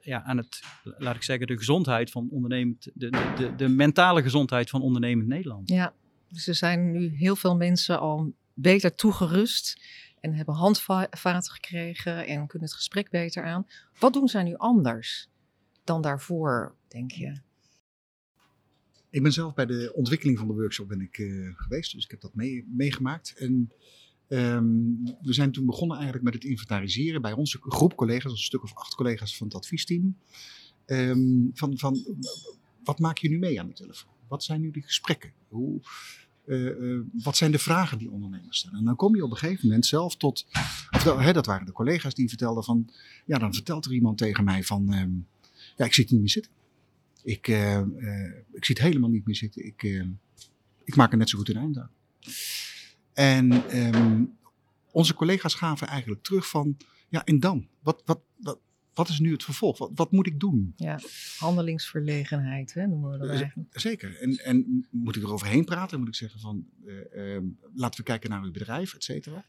ja, 0.00 0.22
aan 0.22 0.36
het, 0.36 0.62
laat 0.84 1.14
ik 1.14 1.22
zeggen, 1.22 1.46
de 1.46 1.56
gezondheid 1.56 2.10
van 2.10 2.28
ondernemend, 2.30 2.90
de, 2.94 3.10
de, 3.10 3.32
de, 3.36 3.54
de 3.56 3.68
mentale 3.68 4.22
gezondheid 4.22 4.70
van 4.70 4.82
ondernemend 4.82 5.28
Nederland. 5.28 5.68
Ja, 5.68 5.94
dus 6.28 6.46
er 6.46 6.54
zijn 6.54 6.90
nu 6.92 7.16
heel 7.16 7.36
veel 7.36 7.56
mensen 7.56 8.00
al 8.00 8.34
beter 8.54 8.94
toegerust 8.94 9.80
en 10.20 10.34
hebben 10.34 10.54
handvaten 10.54 11.52
gekregen 11.52 12.26
en 12.26 12.46
kunnen 12.46 12.68
het 12.68 12.76
gesprek 12.76 13.10
beter 13.10 13.44
aan. 13.44 13.66
Wat 13.98 14.12
doen 14.12 14.28
zij 14.28 14.42
nu 14.42 14.56
anders 14.56 15.28
dan 15.84 16.02
daarvoor, 16.02 16.74
denk 16.92 17.10
je? 17.10 17.40
Ik 19.10 19.22
ben 19.22 19.32
zelf 19.32 19.54
bij 19.54 19.66
de 19.66 19.92
ontwikkeling 19.94 20.38
van 20.38 20.46
de 20.46 20.54
workshop 20.54 20.88
ben 20.88 21.00
ik, 21.00 21.18
uh, 21.18 21.52
geweest, 21.56 21.92
dus 21.92 22.04
ik 22.04 22.10
heb 22.10 22.20
dat 22.20 22.34
mee, 22.34 22.66
meegemaakt. 22.68 23.34
En 23.36 23.72
um, 24.28 25.02
we 25.22 25.32
zijn 25.32 25.52
toen 25.52 25.66
begonnen 25.66 25.96
eigenlijk 25.96 26.24
met 26.24 26.34
het 26.34 26.44
inventariseren 26.44 27.22
bij 27.22 27.32
onze 27.32 27.58
groep 27.60 27.96
collega's, 27.96 28.32
een 28.32 28.38
stuk 28.38 28.62
of 28.62 28.74
acht 28.74 28.94
collega's 28.94 29.36
van 29.36 29.46
het 29.46 29.56
adviesteam. 29.56 30.16
Um, 30.86 31.50
van, 31.54 31.78
van 31.78 32.18
wat 32.84 32.98
maak 32.98 33.18
je 33.18 33.28
nu 33.28 33.38
mee 33.38 33.60
aan 33.60 33.66
de 33.66 33.74
telefoon? 33.74 34.12
Wat 34.28 34.44
zijn 34.44 34.60
nu 34.60 34.70
de 34.70 34.82
gesprekken? 34.82 35.32
Hoe, 35.48 35.80
uh, 36.46 36.80
uh, 36.80 37.00
wat 37.12 37.36
zijn 37.36 37.52
de 37.52 37.58
vragen 37.58 37.98
die 37.98 38.10
ondernemers 38.10 38.58
stellen? 38.58 38.78
En 38.78 38.84
dan 38.84 38.96
kom 38.96 39.16
je 39.16 39.24
op 39.24 39.30
een 39.30 39.36
gegeven 39.36 39.66
moment 39.66 39.86
zelf 39.86 40.16
tot, 40.16 40.46
dat 41.32 41.46
waren 41.46 41.66
de 41.66 41.72
collega's 41.72 42.14
die 42.14 42.28
vertelden 42.28 42.64
van, 42.64 42.90
ja 43.26 43.38
dan 43.38 43.54
vertelt 43.54 43.84
er 43.84 43.92
iemand 43.92 44.18
tegen 44.18 44.44
mij 44.44 44.64
van, 44.64 44.92
um, 44.94 45.26
ja 45.76 45.84
ik 45.84 45.94
zit 45.94 46.10
niet 46.10 46.20
meer 46.20 46.28
zitten. 46.28 46.52
Ik, 47.22 47.48
eh, 47.48 47.78
eh, 47.78 48.32
ik 48.52 48.64
zie 48.64 48.74
het 48.74 48.84
helemaal 48.84 49.10
niet 49.10 49.26
meer 49.26 49.36
zitten. 49.36 49.64
Ik, 49.64 49.82
eh, 49.82 50.04
ik 50.84 50.96
maak 50.96 51.12
er 51.12 51.18
net 51.18 51.28
zo 51.28 51.38
goed 51.38 51.48
een 51.48 51.56
eind 51.56 51.78
aan. 51.78 51.90
En 53.12 53.68
ehm, 53.68 54.24
onze 54.90 55.14
collega's 55.14 55.54
gaven 55.54 55.86
eigenlijk 55.86 56.22
terug 56.22 56.48
van, 56.48 56.76
ja 57.08 57.24
en 57.24 57.40
dan? 57.40 57.68
Wat, 57.80 58.02
wat, 58.04 58.20
wat, 58.36 58.58
wat 58.94 59.08
is 59.08 59.18
nu 59.18 59.32
het 59.32 59.44
vervolg? 59.44 59.78
Wat, 59.78 59.90
wat 59.94 60.12
moet 60.12 60.26
ik 60.26 60.40
doen? 60.40 60.72
Ja, 60.76 61.00
handelingsverlegenheid 61.38 62.74
hè, 62.74 62.86
noemen 62.86 63.10
we 63.10 63.18
dat 63.18 63.28
eigenlijk. 63.28 63.80
Zeker. 63.80 64.20
En, 64.20 64.36
en 64.36 64.86
moet 64.90 65.16
ik 65.16 65.22
er 65.22 65.32
overheen 65.32 65.64
praten? 65.64 65.98
Moet 65.98 66.08
ik 66.08 66.14
zeggen 66.14 66.40
van, 66.40 66.66
eh, 66.86 67.34
ehm, 67.34 67.44
laten 67.74 68.00
we 68.00 68.06
kijken 68.06 68.30
naar 68.30 68.42
uw 68.42 68.50
bedrijf, 68.50 68.94
et 68.94 69.04
cetera. 69.04 69.44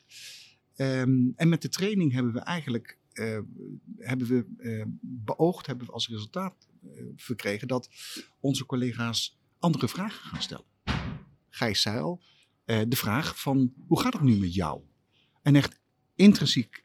Ehm, 0.76 1.30
en 1.36 1.50
met 1.50 1.62
de 1.62 1.70
training 1.70 2.12
hebben 2.12 2.34
we 2.34 2.40
eigenlijk 2.40 2.98
hebben 3.98 4.28
we, 4.28 4.86
beoogd, 5.02 5.68
hebben 5.68 5.86
we 5.86 5.92
als 5.92 6.10
resultaat 6.10 6.68
verkregen 7.16 7.68
dat 7.68 7.90
onze 8.40 8.66
collega's 8.66 9.40
andere 9.60 9.88
vragen 9.88 10.30
gaan 10.30 10.42
stellen. 10.42 10.66
Gijs 11.50 11.82
zei 11.82 12.00
al, 12.00 12.22
eh, 12.66 12.82
de 12.88 12.96
vraag 12.96 13.40
van 13.40 13.74
hoe 13.88 14.00
gaat 14.00 14.14
het 14.14 14.22
nu 14.22 14.36
met 14.36 14.54
jou? 14.54 14.82
En 15.42 15.56
echt 15.56 15.80
intrinsiek 16.16 16.84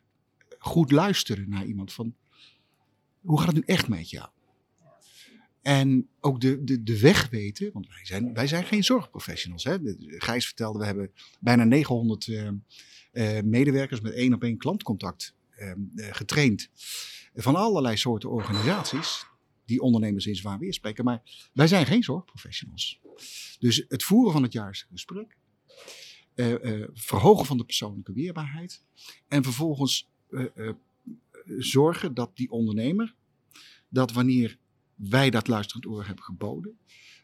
goed 0.59 0.91
luisteren 0.91 1.49
naar 1.49 1.65
iemand 1.65 1.93
van 1.93 2.15
hoe 3.21 3.39
gaat 3.39 3.47
het 3.47 3.57
nu 3.57 3.63
echt 3.75 3.89
met 3.89 4.11
jou? 4.11 4.29
En 5.63 6.09
ook 6.21 6.41
de, 6.41 6.65
de, 6.65 6.83
de 6.83 7.01
weg 7.01 7.29
weten, 7.29 7.73
want 7.73 7.89
wij 7.89 8.05
zijn, 8.07 8.35
wij 8.35 8.47
zijn 8.47 8.65
geen 8.65 8.85
zorgprofessionals. 8.85 9.65
Hè? 9.65 9.77
Gijs 9.99 10.47
vertelde, 10.47 10.79
we 10.79 10.85
hebben 10.85 11.13
bijna 11.41 11.65
900 11.65 12.29
eh, 12.29 12.49
eh, 13.13 13.43
medewerkers 13.43 14.01
met 14.01 14.13
één 14.13 14.35
op 14.35 14.43
één 14.43 14.59
klantcontact 14.59 15.35
eh, 15.51 15.71
eh, 15.71 15.77
getraind. 15.95 16.71
Van 17.35 17.57
allerlei 17.57 17.97
soorten 17.97 18.31
organisaties, 18.31 19.27
die 19.69 19.81
ondernemers 19.81 20.27
in 20.27 20.37
zwaar 20.37 20.59
weer 20.59 20.75
spreken. 20.75 21.05
Maar 21.05 21.23
wij 21.53 21.67
zijn 21.67 21.87
geen 21.87 22.03
zorgprofessionals. 22.03 23.01
Dus 23.59 23.85
het 23.89 24.03
voeren 24.03 24.33
van 24.33 24.43
het 24.43 24.53
jaarlijkse 24.53 24.87
gesprek, 24.91 25.37
eh, 26.35 26.83
eh, 26.83 26.89
verhogen 26.93 27.47
van 27.47 27.57
de 27.57 27.65
persoonlijke 27.65 28.13
weerbaarheid 28.13 28.85
en 29.29 29.43
vervolgens 29.43 30.09
eh, 30.31 30.71
zorgen 31.59 32.15
dat 32.15 32.37
die 32.37 32.51
ondernemer, 32.51 33.15
dat 33.89 34.13
wanneer 34.13 34.59
wij 34.95 35.31
dat 35.31 35.49
luisterend 35.49 35.87
oor 35.87 36.07
hebben 36.07 36.25
geboden. 36.25 36.79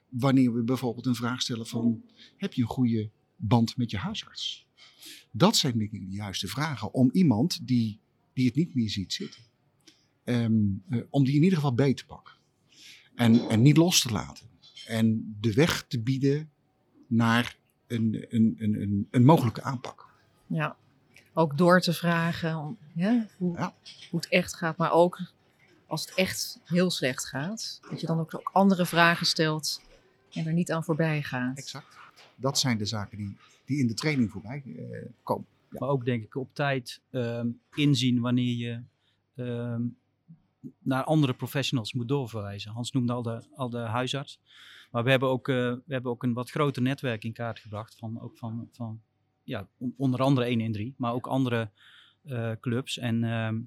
Wanneer 0.09 0.55
we 0.55 0.63
bijvoorbeeld 0.63 1.07
een 1.07 1.15
vraag 1.15 1.43
stellen 1.43 1.67
van, 1.67 2.05
heb 2.37 2.53
je 2.53 2.63
een 2.63 2.69
goede 2.69 3.11
band 3.37 3.77
met 3.77 3.91
je 3.91 3.97
huisarts? 3.97 4.67
Dat 5.31 5.57
zijn 5.57 5.79
denk 5.79 5.93
ik 5.93 6.01
de 6.01 6.17
juiste 6.17 6.49
vragen 6.49 6.95
om 6.95 7.11
iemand 7.13 7.67
die, 7.67 7.99
die 8.33 8.47
het 8.47 8.55
niet 8.55 8.75
meer 8.75 8.91
ziet 8.91 9.13
zitten, 9.13 9.43
ehm, 10.25 10.54
eh, 10.88 11.00
om 11.11 11.25
die 11.25 11.35
in 11.35 11.43
ieder 11.43 11.57
geval 11.59 11.75
beet 11.75 11.97
te 11.97 12.07
pakken. 12.07 12.35
En, 13.14 13.49
en 13.49 13.62
niet 13.62 13.76
los 13.76 14.00
te 14.00 14.12
laten. 14.12 14.47
En 14.87 15.37
de 15.40 15.52
weg 15.52 15.85
te 15.88 16.00
bieden 16.00 16.50
naar 17.07 17.57
een, 17.87 18.26
een, 18.28 18.54
een, 18.59 18.81
een, 18.83 19.09
een 19.11 19.25
mogelijke 19.25 19.62
aanpak. 19.62 20.07
Ja, 20.47 20.76
ook 21.33 21.59
door 21.59 21.81
te 21.81 21.93
vragen 21.93 22.57
om, 22.59 22.78
ja, 22.95 23.26
hoe, 23.37 23.57
Ja. 23.57 23.75
hoe 24.11 24.21
het 24.21 24.28
echt 24.28 24.54
gaat, 24.54 24.76
maar 24.76 24.93
ook 24.93 25.21
als 25.87 26.07
het 26.07 26.14
echt 26.14 26.61
heel 26.64 26.90
slecht 26.90 27.26
gaat, 27.26 27.81
dat 27.90 28.00
je 28.00 28.07
dan 28.07 28.19
ook, 28.21 28.35
ook 28.35 28.50
andere 28.52 28.87
vragen 28.87 29.26
stelt 29.26 29.81
en 30.33 30.47
er 30.47 30.52
niet 30.52 30.73
aan 30.73 30.85
voorbij 30.85 31.23
gaat. 31.23 31.59
Exact. 31.59 31.97
Dat 32.37 32.59
zijn 32.59 32.78
de 32.78 32.85
zaken 32.85 33.19
die, 33.19 33.37
die 33.64 33.78
in 33.78 33.87
de 33.87 33.95
training 33.95 34.31
voorbij 34.31 34.62
eh, 34.66 34.99
komen. 35.23 35.47
Maar 35.69 35.88
ook 35.88 36.04
denk 36.04 36.23
ik 36.25 36.35
op 36.37 36.54
tijd 36.54 37.00
ehm, 37.11 37.49
inzien 37.75 38.21
wanneer 38.21 38.57
je 38.57 38.81
ehm, 39.35 39.83
naar 40.78 41.04
andere 41.04 41.35
professionals 41.35 41.92
moet 41.92 42.09
doorverwijzen. 42.09 42.73
Hans 42.73 42.92
noemde 42.92 43.12
al 43.12 43.23
de, 43.23 43.47
al 43.54 43.71
de 43.71 43.78
huisarts. 43.78 44.40
Maar 44.90 45.04
we 45.04 45.11
hebben, 45.11 45.28
ook, 45.28 45.49
eh, 45.49 45.54
we 45.54 45.92
hebben 45.92 46.11
ook 46.11 46.23
een 46.23 46.33
wat 46.33 46.50
groter 46.50 46.83
netwerk 46.83 47.25
in 47.25 47.33
kaart 47.33 47.59
gebracht. 47.59 47.94
Van, 47.94 48.21
ook 48.21 48.37
van, 48.37 48.68
van 48.73 49.02
ja, 49.42 49.68
on- 49.78 49.94
onder 49.97 50.21
andere 50.21 50.47
113, 50.49 50.94
maar 50.97 51.12
ook 51.12 51.26
andere 51.26 51.71
eh, 52.23 52.52
clubs. 52.61 52.99
En 52.99 53.25
ehm, 53.25 53.61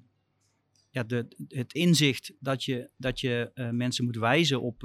ja, 0.90 1.02
de, 1.02 1.26
het 1.48 1.72
inzicht 1.74 2.32
dat 2.40 2.64
je, 2.64 2.90
dat 2.96 3.20
je 3.20 3.50
eh, 3.54 3.70
mensen 3.70 4.04
moet 4.04 4.16
wijzen 4.16 4.60
op, 4.60 4.82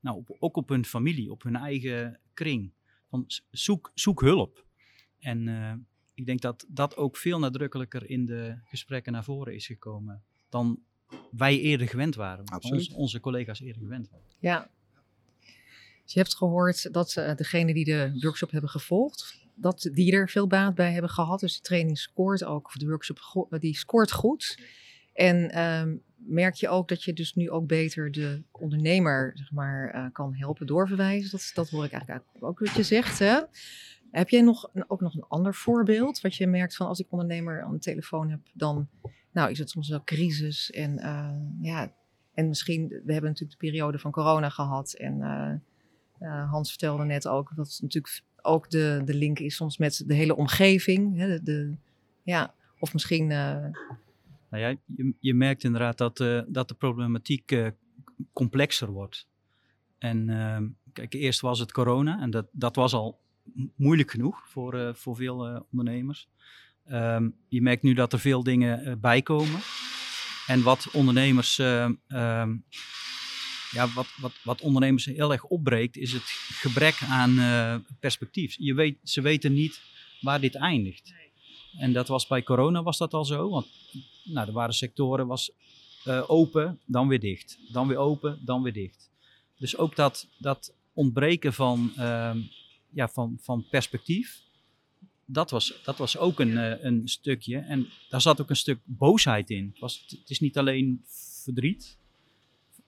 nou, 0.00 0.16
op, 0.16 0.36
ook 0.38 0.56
op 0.56 0.68
hun 0.68 0.84
familie, 0.84 1.30
op 1.30 1.42
hun 1.42 1.56
eigen 1.56 2.20
kring. 2.34 2.72
Van, 3.08 3.24
zoek, 3.50 3.90
zoek 3.94 4.20
hulp. 4.20 4.66
En 5.18 5.48
ik 6.14 6.26
denk 6.26 6.40
dat 6.40 6.66
dat 6.68 6.96
ook 6.96 7.16
veel 7.16 7.38
nadrukkelijker 7.38 8.10
in 8.10 8.26
de 8.26 8.58
gesprekken 8.64 9.12
naar 9.12 9.24
voren 9.24 9.54
is 9.54 9.66
gekomen 9.66 10.22
dan 10.54 10.78
wij 11.30 11.60
eerder 11.60 11.88
gewend 11.88 12.14
waren. 12.14 12.44
Absoluut. 12.44 12.88
Ons- 12.88 12.94
onze 12.94 13.20
collega's 13.20 13.60
eerder 13.60 13.82
gewend 13.82 14.08
waren. 14.10 14.26
Ja. 14.38 14.70
Dus 16.04 16.12
je 16.12 16.18
hebt 16.20 16.36
gehoord 16.36 16.92
dat 16.92 17.14
uh, 17.18 17.34
degenen 17.34 17.74
die 17.74 17.84
de 17.84 18.18
workshop 18.20 18.50
hebben 18.50 18.70
gevolgd, 18.70 19.38
dat 19.54 19.90
die 19.92 20.12
er 20.12 20.28
veel 20.28 20.46
baat 20.46 20.74
bij 20.74 20.92
hebben 20.92 21.10
gehad. 21.10 21.40
Dus 21.40 21.52
die 21.52 21.62
training 21.62 21.98
scoort 21.98 22.44
ook, 22.44 22.66
of 22.66 22.72
de 22.72 22.86
workshop 22.86 23.18
go- 23.18 23.48
die 23.58 23.76
scoort 23.76 24.12
goed. 24.12 24.58
En 25.12 25.62
um, 25.62 26.02
merk 26.16 26.54
je 26.54 26.68
ook 26.68 26.88
dat 26.88 27.02
je 27.02 27.12
dus 27.12 27.34
nu 27.34 27.50
ook 27.50 27.66
beter 27.66 28.12
de 28.12 28.42
ondernemer 28.50 29.32
zeg 29.34 29.52
maar, 29.52 29.94
uh, 29.94 30.06
kan 30.12 30.34
helpen 30.34 30.66
doorverwijzen. 30.66 31.30
Dat, 31.30 31.50
dat 31.54 31.70
hoor 31.70 31.84
ik 31.84 31.92
eigenlijk 31.92 32.24
ook 32.40 32.58
wat 32.58 32.74
je 32.74 32.82
zegt. 32.82 33.18
Hè? 33.18 33.40
Heb 34.10 34.28
jij 34.28 34.40
nog, 34.40 34.70
ook 34.86 35.00
nog 35.00 35.14
een 35.14 35.24
ander 35.28 35.54
voorbeeld? 35.54 36.20
Wat 36.20 36.34
je 36.34 36.46
merkt 36.46 36.76
van 36.76 36.86
als 36.86 36.98
ik 36.98 37.06
ondernemer 37.12 37.62
aan 37.62 37.72
de 37.72 37.78
telefoon 37.78 38.30
heb, 38.30 38.40
dan 38.52 38.88
nou, 39.34 39.50
is 39.50 39.58
het 39.58 39.70
soms 39.70 39.88
wel 39.88 40.04
crisis. 40.04 40.70
En 40.70 40.98
uh, 40.98 41.30
ja, 41.60 41.92
en 42.34 42.48
misschien, 42.48 42.88
we 42.88 43.12
hebben 43.12 43.30
natuurlijk 43.30 43.60
de 43.60 43.66
periode 43.66 43.98
van 43.98 44.10
corona 44.10 44.48
gehad. 44.48 44.92
En 44.92 45.18
uh, 46.20 46.50
Hans 46.50 46.68
vertelde 46.68 47.04
net 47.04 47.28
ook 47.28 47.52
dat 47.56 47.78
natuurlijk 47.82 48.22
ook 48.42 48.70
de, 48.70 49.02
de 49.04 49.14
link 49.14 49.38
is 49.38 49.56
soms 49.56 49.78
met 49.78 50.02
de 50.06 50.14
hele 50.14 50.36
omgeving. 50.36 51.16
Hè? 51.16 51.42
De, 51.42 51.76
ja, 52.22 52.54
of 52.78 52.92
misschien. 52.92 53.22
Uh, 53.22 53.66
nou 54.50 54.62
ja, 54.62 54.68
je, 54.96 55.14
je, 55.18 55.34
merkt 55.34 55.64
inderdaad 55.64 55.98
dat, 55.98 56.16
dat 56.48 56.68
de 56.68 56.74
problematiek 56.74 57.72
complexer 58.32 58.90
wordt. 58.90 59.28
En 59.98 60.26
kijk, 60.92 61.12
eerst 61.12 61.40
was 61.40 61.58
het 61.58 61.72
corona 61.72 62.20
en 62.20 62.30
dat, 62.30 62.46
dat 62.52 62.76
was 62.76 62.92
al 62.92 63.20
moeilijk 63.76 64.10
genoeg 64.10 64.48
voor, 64.48 64.96
voor 64.96 65.16
veel 65.16 65.66
ondernemers. 65.70 66.28
Um, 66.90 67.36
je 67.48 67.62
merkt 67.62 67.82
nu 67.82 67.94
dat 67.94 68.12
er 68.12 68.20
veel 68.20 68.42
dingen 68.42 69.00
bijkomen. 69.00 69.60
En 70.46 70.62
wat 70.62 70.90
ondernemers, 70.92 71.58
um, 71.58 72.00
ja, 73.70 73.88
wat, 73.94 74.06
wat, 74.16 74.32
wat 74.42 74.60
ondernemers 74.60 75.04
heel 75.04 75.32
erg 75.32 75.44
opbreekt, 75.44 75.96
is 75.96 76.12
het 76.12 76.24
gebrek 76.60 77.02
aan 77.08 77.30
uh, 77.30 77.76
perspectief. 78.00 78.54
Je 78.58 78.74
weet, 78.74 78.98
ze 79.02 79.20
weten 79.20 79.52
niet 79.52 79.80
waar 80.20 80.40
dit 80.40 80.54
eindigt. 80.54 81.14
En 81.78 81.92
dat 81.92 82.08
was 82.08 82.26
bij 82.26 82.42
corona 82.42 82.82
was 82.82 82.98
dat 82.98 83.14
al 83.14 83.24
zo. 83.24 83.50
Want 83.50 83.66
nou, 84.24 84.46
er 84.46 84.52
waren 84.52 84.74
sectoren, 84.74 85.26
was 85.26 85.52
uh, 86.06 86.30
open, 86.30 86.80
dan 86.86 87.08
weer 87.08 87.20
dicht. 87.20 87.58
Dan 87.72 87.88
weer 87.88 87.96
open, 87.96 88.40
dan 88.44 88.62
weer 88.62 88.72
dicht. 88.72 89.10
Dus 89.58 89.76
ook 89.76 89.96
dat, 89.96 90.28
dat 90.38 90.74
ontbreken 90.92 91.52
van, 91.52 91.92
ja, 92.90 93.08
van, 93.08 93.38
van 93.42 93.66
perspectief, 93.70 94.42
dat 95.26 95.50
was, 95.50 95.80
dat 95.84 95.98
was 95.98 96.18
ook 96.18 96.40
een, 96.40 96.48
uh, 96.48 96.84
een 96.84 97.08
stukje. 97.08 97.58
En 97.58 97.86
daar 98.08 98.20
zat 98.20 98.40
ook 98.40 98.50
een 98.50 98.56
stuk 98.56 98.78
boosheid 98.84 99.50
in. 99.50 99.66
Het, 99.72 99.78
was, 99.78 100.04
het 100.20 100.30
is 100.30 100.40
niet 100.40 100.58
alleen 100.58 101.02
verdriet 101.42 101.96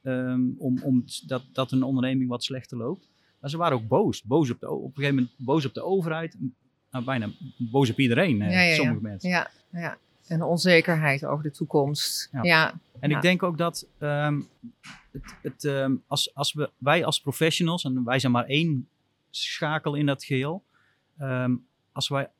um, 0.02 0.54
om, 0.58 0.82
om 0.82 1.04
dat, 1.26 1.42
dat 1.52 1.72
een 1.72 1.82
onderneming 1.82 2.28
wat 2.28 2.44
slechter 2.44 2.76
loopt. 2.76 3.08
Maar 3.40 3.50
ze 3.50 3.56
waren 3.56 3.76
ook 3.76 3.88
boos. 3.88 4.22
Boos 4.22 4.50
op, 4.50 4.60
de, 4.60 4.70
op 4.70 4.84
een 4.84 4.94
gegeven 4.94 5.14
moment 5.14 5.34
boos 5.36 5.64
op 5.64 5.74
de 5.74 5.82
overheid. 5.82 6.36
Nou, 6.90 7.04
bijna 7.04 7.30
boos 7.58 7.90
op 7.90 7.98
iedereen, 7.98 8.36
ja, 8.36 8.60
ja, 8.60 8.74
sommige 8.74 9.00
ja. 9.02 9.08
mensen. 9.08 9.30
Ja, 9.30 9.50
ja. 9.70 9.98
En 10.26 10.42
onzekerheid 10.42 11.24
over 11.24 11.44
de 11.44 11.50
toekomst. 11.50 12.28
Ja. 12.32 12.42
ja. 12.42 12.80
En 13.00 13.10
ik 13.10 13.22
denk 13.22 13.42
ook 13.42 13.58
dat 13.58 13.86
um, 13.98 14.48
het, 15.12 15.34
het, 15.42 15.64
um, 15.64 16.02
als, 16.06 16.34
als 16.34 16.52
we, 16.52 16.70
wij 16.78 17.04
als 17.04 17.20
professionals, 17.20 17.84
en 17.84 18.04
wij 18.04 18.18
zijn 18.18 18.32
maar 18.32 18.44
één 18.44 18.88
schakel 19.30 19.94
in 19.94 20.06
dat 20.06 20.24
geheel, 20.24 20.64
um, 21.20 21.66
als 21.96 22.08
wij 22.08 22.30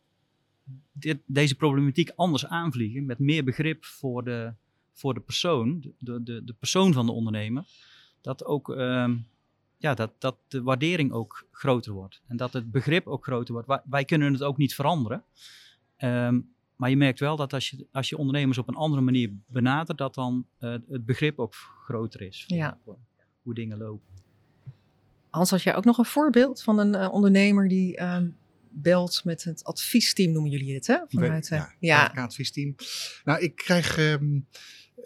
dit, 0.93 1.19
deze 1.27 1.55
problematiek 1.55 2.11
anders 2.17 2.47
aanvliegen, 2.47 3.07
met 3.07 3.19
meer 3.19 3.45
begrip 3.45 3.85
voor 3.85 4.25
de, 4.25 4.53
voor 4.93 5.15
de 5.15 5.21
persoon, 5.21 5.93
de, 5.99 6.23
de, 6.23 6.45
de 6.45 6.53
persoon 6.53 6.93
van 6.93 7.07
de 7.07 7.13
ondernemer, 7.13 7.65
dat 8.21 8.45
ook 8.45 8.75
ja, 9.79 9.95
dat, 9.95 10.13
dat 10.19 10.37
de 10.49 10.63
waardering 10.63 11.13
ook 11.13 11.47
groter 11.51 11.93
wordt. 11.93 12.23
En 12.27 12.37
dat 12.37 12.53
het 12.53 12.71
begrip 12.71 13.07
ook 13.07 13.25
groter 13.25 13.53
wordt. 13.53 13.69
Wij, 13.69 13.81
wij 13.85 14.05
kunnen 14.05 14.33
het 14.33 14.43
ook 14.43 14.57
niet 14.57 14.75
veranderen. 14.75 15.25
Um, 15.99 16.55
maar 16.77 16.91
je 16.91 16.97
merkt 16.97 17.21
wel 17.21 17.37
dat 17.37 17.53
als 17.53 17.71
je, 17.71 17.87
als 17.93 18.09
je 18.09 18.17
ondernemers 18.17 18.59
op 18.59 18.69
een 18.69 18.75
andere 18.75 19.03
manier 19.03 19.31
benadert, 19.47 19.99
dat 19.99 20.15
dan 20.15 20.47
uh, 20.61 20.71
het 20.89 21.05
begrip 21.05 21.39
ook 21.39 21.55
groter 21.85 22.23
is. 22.23 22.45
Voor, 22.47 22.57
ja. 22.57 22.79
hoe 23.43 23.55
dingen 23.55 23.79
lopen. 23.79 24.15
Hans, 25.31 25.51
had 25.51 25.63
jij 25.63 25.77
ook 25.77 25.85
nog 25.85 25.99
een 25.99 26.05
voorbeeld 26.05 26.63
van 26.63 26.79
een 26.79 26.95
uh, 26.95 27.13
ondernemer 27.13 27.69
die 27.69 28.01
uh, 28.01 28.19
belt 28.83 29.25
met 29.25 29.45
het 29.45 29.65
adviesteam, 29.65 30.33
noemen 30.33 30.51
jullie 30.51 30.75
het, 30.75 30.87
hè? 30.87 30.99
Vanuit, 31.09 31.49
ja, 31.49 31.75
ja. 31.79 32.13
ja. 32.15 32.23
adviesteam. 32.23 32.75
Nou, 33.25 33.41
ik 33.41 33.57
krijg 33.57 33.99
um, 33.99 34.47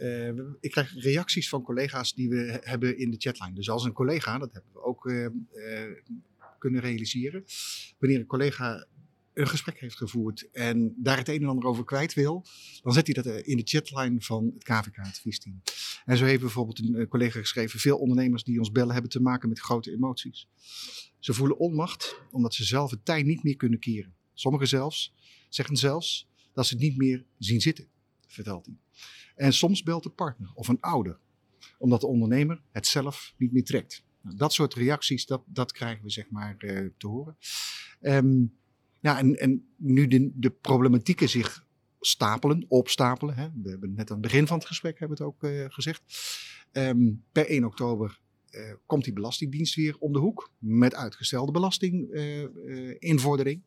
eh, 0.01 0.29
ik 0.61 0.71
krijg 0.71 0.95
reacties 0.95 1.49
van 1.49 1.63
collega's 1.63 2.15
die 2.15 2.29
we 2.29 2.59
hebben 2.63 2.99
in 2.99 3.11
de 3.11 3.17
chatline. 3.19 3.55
Dus 3.55 3.71
als 3.71 3.85
een 3.85 3.93
collega, 3.93 4.39
dat 4.39 4.53
hebben 4.53 4.73
we 4.73 4.83
ook 4.83 5.05
uh, 5.05 5.27
kunnen 6.59 6.81
realiseren. 6.81 7.45
Wanneer 7.99 8.19
een 8.19 8.27
collega 8.27 8.87
een 9.35 9.49
gesprek 9.49 9.81
heeft 9.81 9.97
gevoerd 9.97 10.51
en 10.53 10.95
daar 10.97 11.17
het 11.17 11.29
een 11.29 11.43
en 11.43 11.49
ander 11.49 11.69
over 11.69 11.85
kwijt 11.85 12.15
wil, 12.15 12.45
dan 12.83 12.93
zet 12.93 13.07
hij 13.07 13.23
dat 13.23 13.47
in 13.47 13.57
de 13.57 13.63
chatline 13.65 14.21
van 14.21 14.53
het 14.55 14.65
KVK-adviesteam. 14.65 15.63
En 16.05 16.17
zo 16.17 16.25
heeft 16.25 16.41
bijvoorbeeld 16.41 16.79
een 16.79 17.09
collega 17.09 17.39
geschreven: 17.39 17.81
veel 17.81 17.99
ondernemers 17.99 18.45
die 18.45 18.59
ons 18.59 18.73
bellen 18.73 18.93
hebben 18.93 19.11
te 19.11 19.21
maken 19.21 19.49
met 19.49 19.61
grote 19.61 19.93
emoties. 19.93 20.49
Ze 21.21 21.35
voelen 21.35 21.59
onmacht 21.59 22.21
omdat 22.31 22.55
ze 22.55 22.65
zelf 22.65 22.91
het 22.91 23.05
tijd 23.05 23.27
niet 23.27 23.43
meer 23.43 23.57
kunnen 23.57 23.79
keren. 23.79 24.15
Sommigen 24.35 24.69
zelfs 24.69 25.15
zeggen 25.49 25.77
zelfs 25.77 26.29
dat 26.53 26.67
ze 26.67 26.75
het 26.75 26.83
niet 26.83 26.97
meer 26.97 27.25
zien 27.39 27.61
zitten, 27.61 27.87
vertelt 28.27 28.67
hij. 28.67 28.77
En 29.35 29.53
soms 29.53 29.83
belt 29.83 30.03
de 30.03 30.11
partner 30.11 30.51
of 30.55 30.69
een 30.69 30.81
ouder, 30.81 31.19
omdat 31.79 32.01
de 32.01 32.07
ondernemer 32.07 32.63
het 32.71 32.87
zelf 32.87 33.35
niet 33.37 33.53
meer 33.53 33.65
trekt. 33.65 34.05
Nou, 34.21 34.37
dat 34.37 34.53
soort 34.53 34.75
reacties, 34.75 35.27
dat, 35.27 35.43
dat 35.47 35.73
krijgen 35.73 36.05
we 36.05 36.11
zeg 36.11 36.31
maar 36.31 36.57
uh, 36.59 36.91
te 36.97 37.07
horen. 37.07 37.37
Um, 38.01 38.59
ja, 39.01 39.19
en, 39.19 39.37
en 39.37 39.69
nu 39.77 40.07
de, 40.07 40.31
de 40.35 40.51
problematieken 40.51 41.29
zich 41.29 41.67
stapelen, 42.01 42.65
opstapelen. 42.69 43.35
Hè. 43.35 43.49
We 43.63 43.71
hebben 43.71 43.95
net 43.95 44.11
aan 44.11 44.17
het 44.17 44.27
begin 44.27 44.47
van 44.47 44.59
het 44.59 44.67
gesprek 44.67 44.99
hebben 44.99 45.17
het 45.17 45.27
ook 45.27 45.43
uh, 45.43 45.65
gezegd. 45.69 46.03
Um, 46.73 47.25
per 47.33 47.47
1 47.47 47.65
oktober 47.65 48.21
uh, 48.51 48.73
komt 48.87 49.05
die 49.05 49.13
Belastingdienst 49.13 49.75
weer 49.75 49.97
om 49.99 50.13
de 50.13 50.19
hoek 50.19 50.53
met 50.59 50.95
uitgestelde 50.95 51.53
belastinginvordering. 51.53 53.63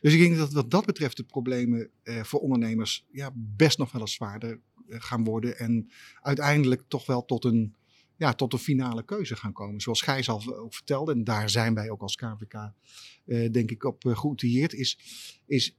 dus 0.00 0.12
ik 0.12 0.18
denk 0.18 0.36
dat 0.36 0.52
wat 0.52 0.70
dat 0.70 0.86
betreft 0.86 1.16
de 1.16 1.24
problemen 1.24 1.90
voor 2.02 2.40
ondernemers 2.40 3.06
ja, 3.10 3.30
best 3.34 3.78
nog 3.78 3.92
wel 3.92 4.00
eens 4.00 4.14
zwaarder 4.14 4.60
gaan 4.88 5.24
worden. 5.24 5.58
En 5.58 5.90
uiteindelijk 6.20 6.82
toch 6.88 7.06
wel 7.06 7.24
tot 7.24 7.44
een, 7.44 7.74
ja, 8.16 8.34
tot 8.34 8.52
een 8.52 8.58
finale 8.58 9.04
keuze 9.04 9.36
gaan 9.36 9.52
komen. 9.52 9.80
Zoals 9.80 10.02
Gijs 10.02 10.28
al 10.28 10.56
ook 10.56 10.74
vertelde, 10.74 11.12
en 11.12 11.24
daar 11.24 11.50
zijn 11.50 11.74
wij 11.74 11.90
ook 11.90 12.02
als 12.02 12.16
KVK 12.16 12.72
denk 13.50 13.70
ik 13.70 13.84
op 13.84 14.04
geoutilleerd, 14.06 14.72
is, 14.72 14.98
is 15.46 15.76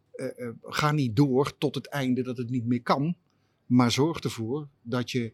ga 0.62 0.92
niet 0.92 1.16
door 1.16 1.58
tot 1.58 1.76
het 1.76 1.88
einde 1.88 2.24
dat 2.24 2.38
het 2.38 2.50
niet 2.50 2.66
meer 2.66 2.82
kan. 2.82 3.16
Maar 3.66 3.92
zorg 3.92 4.20
ervoor 4.20 4.70
dat 4.82 5.12
je 5.12 5.34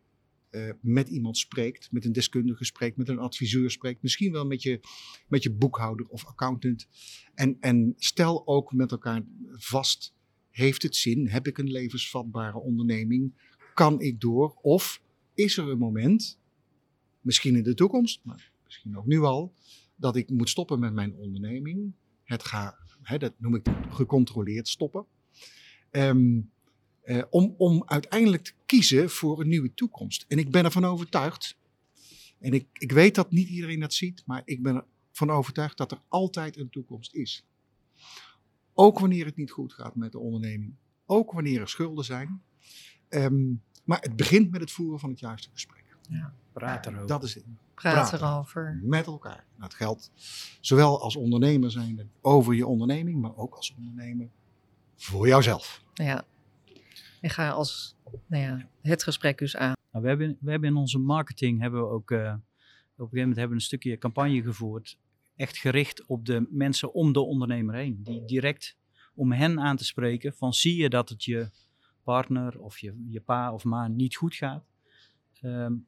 met 0.81 1.09
iemand 1.09 1.37
spreekt, 1.37 1.91
met 1.91 2.05
een 2.05 2.13
deskundige 2.13 2.65
spreekt, 2.65 2.97
met 2.97 3.09
een 3.09 3.19
adviseur 3.19 3.71
spreekt, 3.71 4.01
misschien 4.01 4.31
wel 4.31 4.45
met 4.45 4.63
je, 4.63 4.79
met 5.27 5.43
je 5.43 5.51
boekhouder 5.51 6.07
of 6.07 6.25
accountant. 6.25 6.87
En, 7.33 7.57
en 7.59 7.93
stel 7.97 8.47
ook 8.47 8.73
met 8.73 8.91
elkaar 8.91 9.25
vast, 9.51 10.13
heeft 10.49 10.83
het 10.83 10.95
zin? 10.95 11.27
Heb 11.27 11.47
ik 11.47 11.57
een 11.57 11.71
levensvatbare 11.71 12.57
onderneming? 12.57 13.33
kan 13.75 14.01
ik 14.01 14.21
door? 14.21 14.57
Of 14.61 15.01
is 15.33 15.57
er 15.57 15.69
een 15.69 15.77
moment, 15.77 16.39
misschien 17.21 17.55
in 17.55 17.63
de 17.63 17.73
toekomst, 17.73 18.19
maar 18.23 18.51
misschien 18.63 18.97
ook 18.97 19.05
nu 19.05 19.19
al, 19.19 19.53
dat 19.95 20.15
ik 20.15 20.29
moet 20.29 20.49
stoppen 20.49 20.79
met 20.79 20.93
mijn 20.93 21.15
onderneming. 21.15 21.93
Het 22.23 22.43
ga, 22.43 22.77
hè, 23.01 23.17
dat 23.17 23.33
noem 23.37 23.55
ik 23.55 23.67
gecontroleerd 23.89 24.67
stoppen. 24.67 25.05
Um, 25.91 26.51
uh, 27.05 27.23
om, 27.29 27.55
om 27.57 27.83
uiteindelijk 27.85 28.43
te 28.43 28.53
kiezen 28.65 29.09
voor 29.09 29.41
een 29.41 29.47
nieuwe 29.47 29.73
toekomst. 29.73 30.25
En 30.27 30.37
ik 30.37 30.51
ben 30.51 30.65
ervan 30.65 30.85
overtuigd, 30.85 31.57
en 32.39 32.53
ik, 32.53 32.67
ik 32.73 32.91
weet 32.91 33.15
dat 33.15 33.31
niet 33.31 33.47
iedereen 33.47 33.79
dat 33.79 33.93
ziet, 33.93 34.23
maar 34.25 34.41
ik 34.45 34.63
ben 34.63 34.85
ervan 35.11 35.29
overtuigd 35.29 35.77
dat 35.77 35.91
er 35.91 36.01
altijd 36.07 36.57
een 36.57 36.69
toekomst 36.69 37.13
is. 37.13 37.45
Ook 38.73 38.99
wanneer 38.99 39.25
het 39.25 39.35
niet 39.35 39.51
goed 39.51 39.73
gaat 39.73 39.95
met 39.95 40.11
de 40.11 40.19
onderneming. 40.19 40.73
Ook 41.05 41.31
wanneer 41.31 41.61
er 41.61 41.69
schulden 41.69 42.05
zijn. 42.05 42.41
Um, 43.09 43.61
maar 43.83 44.01
het 44.01 44.15
begint 44.15 44.51
met 44.51 44.61
het 44.61 44.71
voeren 44.71 44.99
van 44.99 45.09
het 45.09 45.19
juiste 45.19 45.49
gesprek. 45.51 45.83
Ja, 46.09 46.33
praat 46.53 46.85
erover. 46.85 47.07
Dat 47.07 47.23
is 47.23 47.33
het. 47.33 47.43
Praat, 47.73 48.13
erover. 48.13 48.79
Met 48.83 49.05
elkaar. 49.05 49.45
Dat 49.59 49.73
geldt 49.73 50.11
zowel 50.61 51.01
als 51.01 51.15
ondernemer 51.15 51.71
zijn 51.71 52.11
over 52.21 52.53
je 52.53 52.67
onderneming, 52.67 53.21
maar 53.21 53.35
ook 53.37 53.55
als 53.55 53.75
ondernemer 53.77 54.29
voor 54.95 55.27
jouzelf. 55.27 55.83
Ja. 55.93 56.25
En 57.25 57.31
ga 57.31 57.49
als 57.49 57.95
nou 58.27 58.43
ja, 58.43 58.69
het 58.81 59.03
gesprek 59.03 59.37
dus 59.37 59.55
aan. 59.55 59.73
Nou, 59.91 60.03
we, 60.03 60.09
hebben, 60.09 60.37
we 60.39 60.51
hebben 60.51 60.69
in 60.69 60.75
onze 60.75 60.99
marketing 60.99 61.61
hebben 61.61 61.79
we 61.79 61.87
ook 61.87 62.11
uh, 62.11 62.19
op 62.19 62.23
een 62.23 62.39
gegeven 62.95 63.17
moment 63.17 63.35
hebben 63.37 63.47
we 63.47 63.53
een 63.53 63.67
stukje 63.67 63.97
campagne 63.97 64.41
gevoerd. 64.41 64.97
Echt 65.35 65.57
gericht 65.57 66.05
op 66.05 66.25
de 66.25 66.47
mensen 66.49 66.93
om 66.93 67.13
de 67.13 67.19
ondernemer 67.19 67.75
heen. 67.75 68.03
Die 68.03 68.25
direct 68.25 68.77
om 69.15 69.31
hen 69.31 69.59
aan 69.59 69.75
te 69.75 69.85
spreken 69.85 70.33
van 70.33 70.53
zie 70.53 70.75
je 70.75 70.89
dat 70.89 71.09
het 71.09 71.23
je 71.23 71.49
partner 72.03 72.59
of 72.59 72.79
je, 72.79 73.05
je 73.07 73.21
pa 73.21 73.53
of 73.53 73.63
ma 73.63 73.87
niet 73.87 74.15
goed 74.15 74.35
gaat, 74.35 74.65
um, 75.41 75.87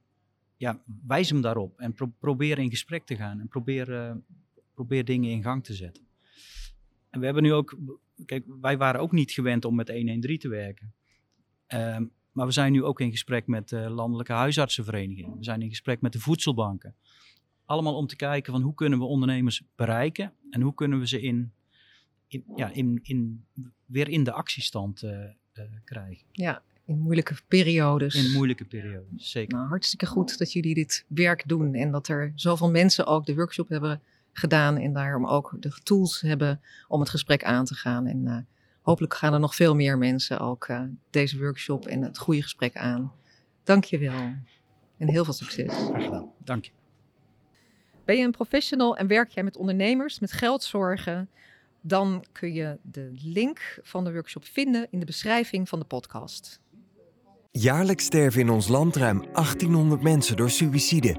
ja, 0.56 0.82
wijs 1.08 1.30
hem 1.30 1.42
daarop 1.42 1.80
en 1.80 1.96
probeer 2.20 2.60
in 2.60 2.70
gesprek 2.70 3.06
te 3.06 3.16
gaan 3.16 3.40
en 3.40 3.48
probeer, 3.48 3.90
uh, 3.90 4.16
probeer 4.74 5.06
dingen 5.06 5.32
in 5.32 5.44
gang 5.44 5.64
te 5.64 5.74
zetten. 5.74 6.04
En 7.10 7.20
we 7.20 7.26
hebben 7.26 7.44
nu 7.44 7.54
ook, 7.54 7.78
kijk, 8.26 8.46
wij 8.62 8.78
waren 8.78 9.02
ook 9.02 9.12
niet 9.12 9.32
gewend 9.32 9.66
om 9.66 9.76
met 9.76 9.90
113 9.90 10.40
te 10.40 10.48
werken. 10.48 10.96
Um, 11.74 12.12
maar 12.32 12.46
we 12.46 12.52
zijn 12.52 12.72
nu 12.72 12.84
ook 12.84 13.00
in 13.00 13.12
gesprek 13.12 13.48
met 13.48 13.70
de 13.70 13.90
landelijke 13.90 14.34
huisartsenvereniging. 14.34 15.38
We 15.38 15.44
zijn 15.44 15.62
in 15.62 15.70
gesprek 15.70 16.02
met 16.02 16.14
de 16.14 16.20
voedselbanken. 16.20 16.96
Allemaal 17.66 17.96
om 17.96 18.08
te 18.08 18.16
kijken 18.16 18.54
van 18.54 18.62
hoe 18.62 18.74
kunnen 18.74 19.00
we 19.00 19.06
ondernemers 19.06 19.64
bereiken 19.76 20.34
en 20.50 20.62
hoe 20.62 20.74
kunnen 20.74 21.00
we 21.00 21.08
ze 21.08 21.22
in, 21.22 21.52
in, 22.28 22.44
ja, 22.56 22.70
in, 22.70 23.00
in, 23.04 23.46
weer 23.86 24.10
in 24.10 24.24
de 24.24 24.32
actiestand 24.32 25.04
uh, 25.04 25.12
uh, 25.12 25.64
krijgen. 25.84 26.26
Ja, 26.32 26.62
in 26.86 27.00
moeilijke 27.00 27.36
periodes. 27.48 28.26
In 28.26 28.32
moeilijke 28.32 28.66
periodes, 28.66 29.32
zeker. 29.32 29.58
Nou, 29.58 29.70
hartstikke 29.70 30.06
goed 30.06 30.38
dat 30.38 30.52
jullie 30.52 30.74
dit 30.74 31.06
werk 31.08 31.48
doen 31.48 31.74
en 31.74 31.92
dat 31.92 32.08
er 32.08 32.32
zoveel 32.36 32.72
mensen 32.72 33.06
ook 33.06 33.26
de 33.26 33.36
workshop 33.36 33.70
hebben 33.70 34.02
gedaan 34.34 34.78
en 34.78 34.94
daarom 34.94 35.26
ook 35.26 35.56
de 35.60 35.80
tools 35.84 36.22
hebben 36.22 36.62
om 36.88 37.00
het 37.00 37.10
gesprek 37.10 37.44
aan 37.44 37.66
te 37.66 37.76
gaan. 37.76 38.06
En 38.06 38.26
uh, 38.26 38.38
hopelijk 38.88 39.14
gaan 39.14 39.34
er 39.34 39.40
nog 39.40 39.56
veel 39.56 39.76
meer 39.76 39.98
mensen 39.98 40.40
ook 40.40 40.68
uh, 40.68 40.82
deze 41.10 41.38
workshop 41.38 41.86
en 41.86 42.02
het 42.02 42.18
goede 42.18 42.42
gesprek 42.42 42.76
aan. 42.76 43.12
Dank 43.64 43.84
je 43.84 43.98
wel 43.98 44.34
en 44.98 45.10
heel 45.10 45.24
veel 45.24 45.34
succes. 45.34 45.74
Graag 45.74 46.04
gedaan. 46.04 46.32
Dank 46.44 46.66
je. 46.66 46.72
Ben 48.06 48.18
je 48.18 48.24
een 48.24 48.32
professional 48.32 48.98
en 48.98 49.08
werk 49.08 49.32
jij 49.32 49.44
met 49.44 49.58
ondernemers, 49.58 50.20
met 50.20 50.32
geldzorgen? 50.32 51.30
dan 51.88 52.26
kun 52.32 52.54
je 52.54 52.78
de 52.82 53.12
link 53.24 53.80
van 53.84 54.04
de 54.04 54.14
workshop 54.14 54.46
vinden 54.46 54.88
in 54.92 55.00
de 55.00 55.06
beschrijving 55.06 55.70
van 55.70 55.80
de 55.80 55.86
podcast. 55.86 56.60
Jaarlijks 57.52 58.06
sterven 58.06 58.42
in 58.42 58.50
ons 58.50 58.68
land 58.68 58.96
ruim 58.96 59.26
1800 59.34 60.02
mensen 60.02 60.38
door 60.38 60.50
suïcide. 60.50 61.16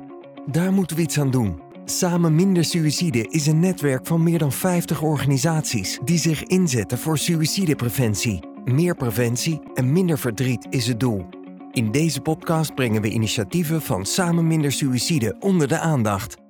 Daar 0.47 0.73
moeten 0.73 0.97
we 0.97 1.03
iets 1.03 1.19
aan 1.19 1.31
doen. 1.31 1.68
Samen 1.91 2.35
Minder 2.35 2.65
Suïcide 2.65 3.29
is 3.29 3.47
een 3.47 3.61
netwerk 3.61 4.07
van 4.07 4.23
meer 4.23 4.39
dan 4.39 4.53
50 4.53 5.03
organisaties 5.03 5.99
die 6.05 6.19
zich 6.19 6.43
inzetten 6.43 6.99
voor 6.99 7.19
suïcidepreventie. 7.19 8.41
Meer 8.65 8.95
preventie 8.95 9.61
en 9.75 9.93
minder 9.93 10.19
verdriet 10.19 10.67
is 10.71 10.87
het 10.87 11.01
doel. 11.01 11.27
In 11.73 11.91
deze 11.91 12.21
podcast 12.21 12.75
brengen 12.75 13.03
we 13.03 13.11
initiatieven 13.11 13.83
van 13.83 14.07
Samen 14.07 14.47
Minder 14.47 14.73
Suïcide 14.73 15.37
onder 15.41 15.69
de 15.69 15.79
aandacht. 15.79 16.48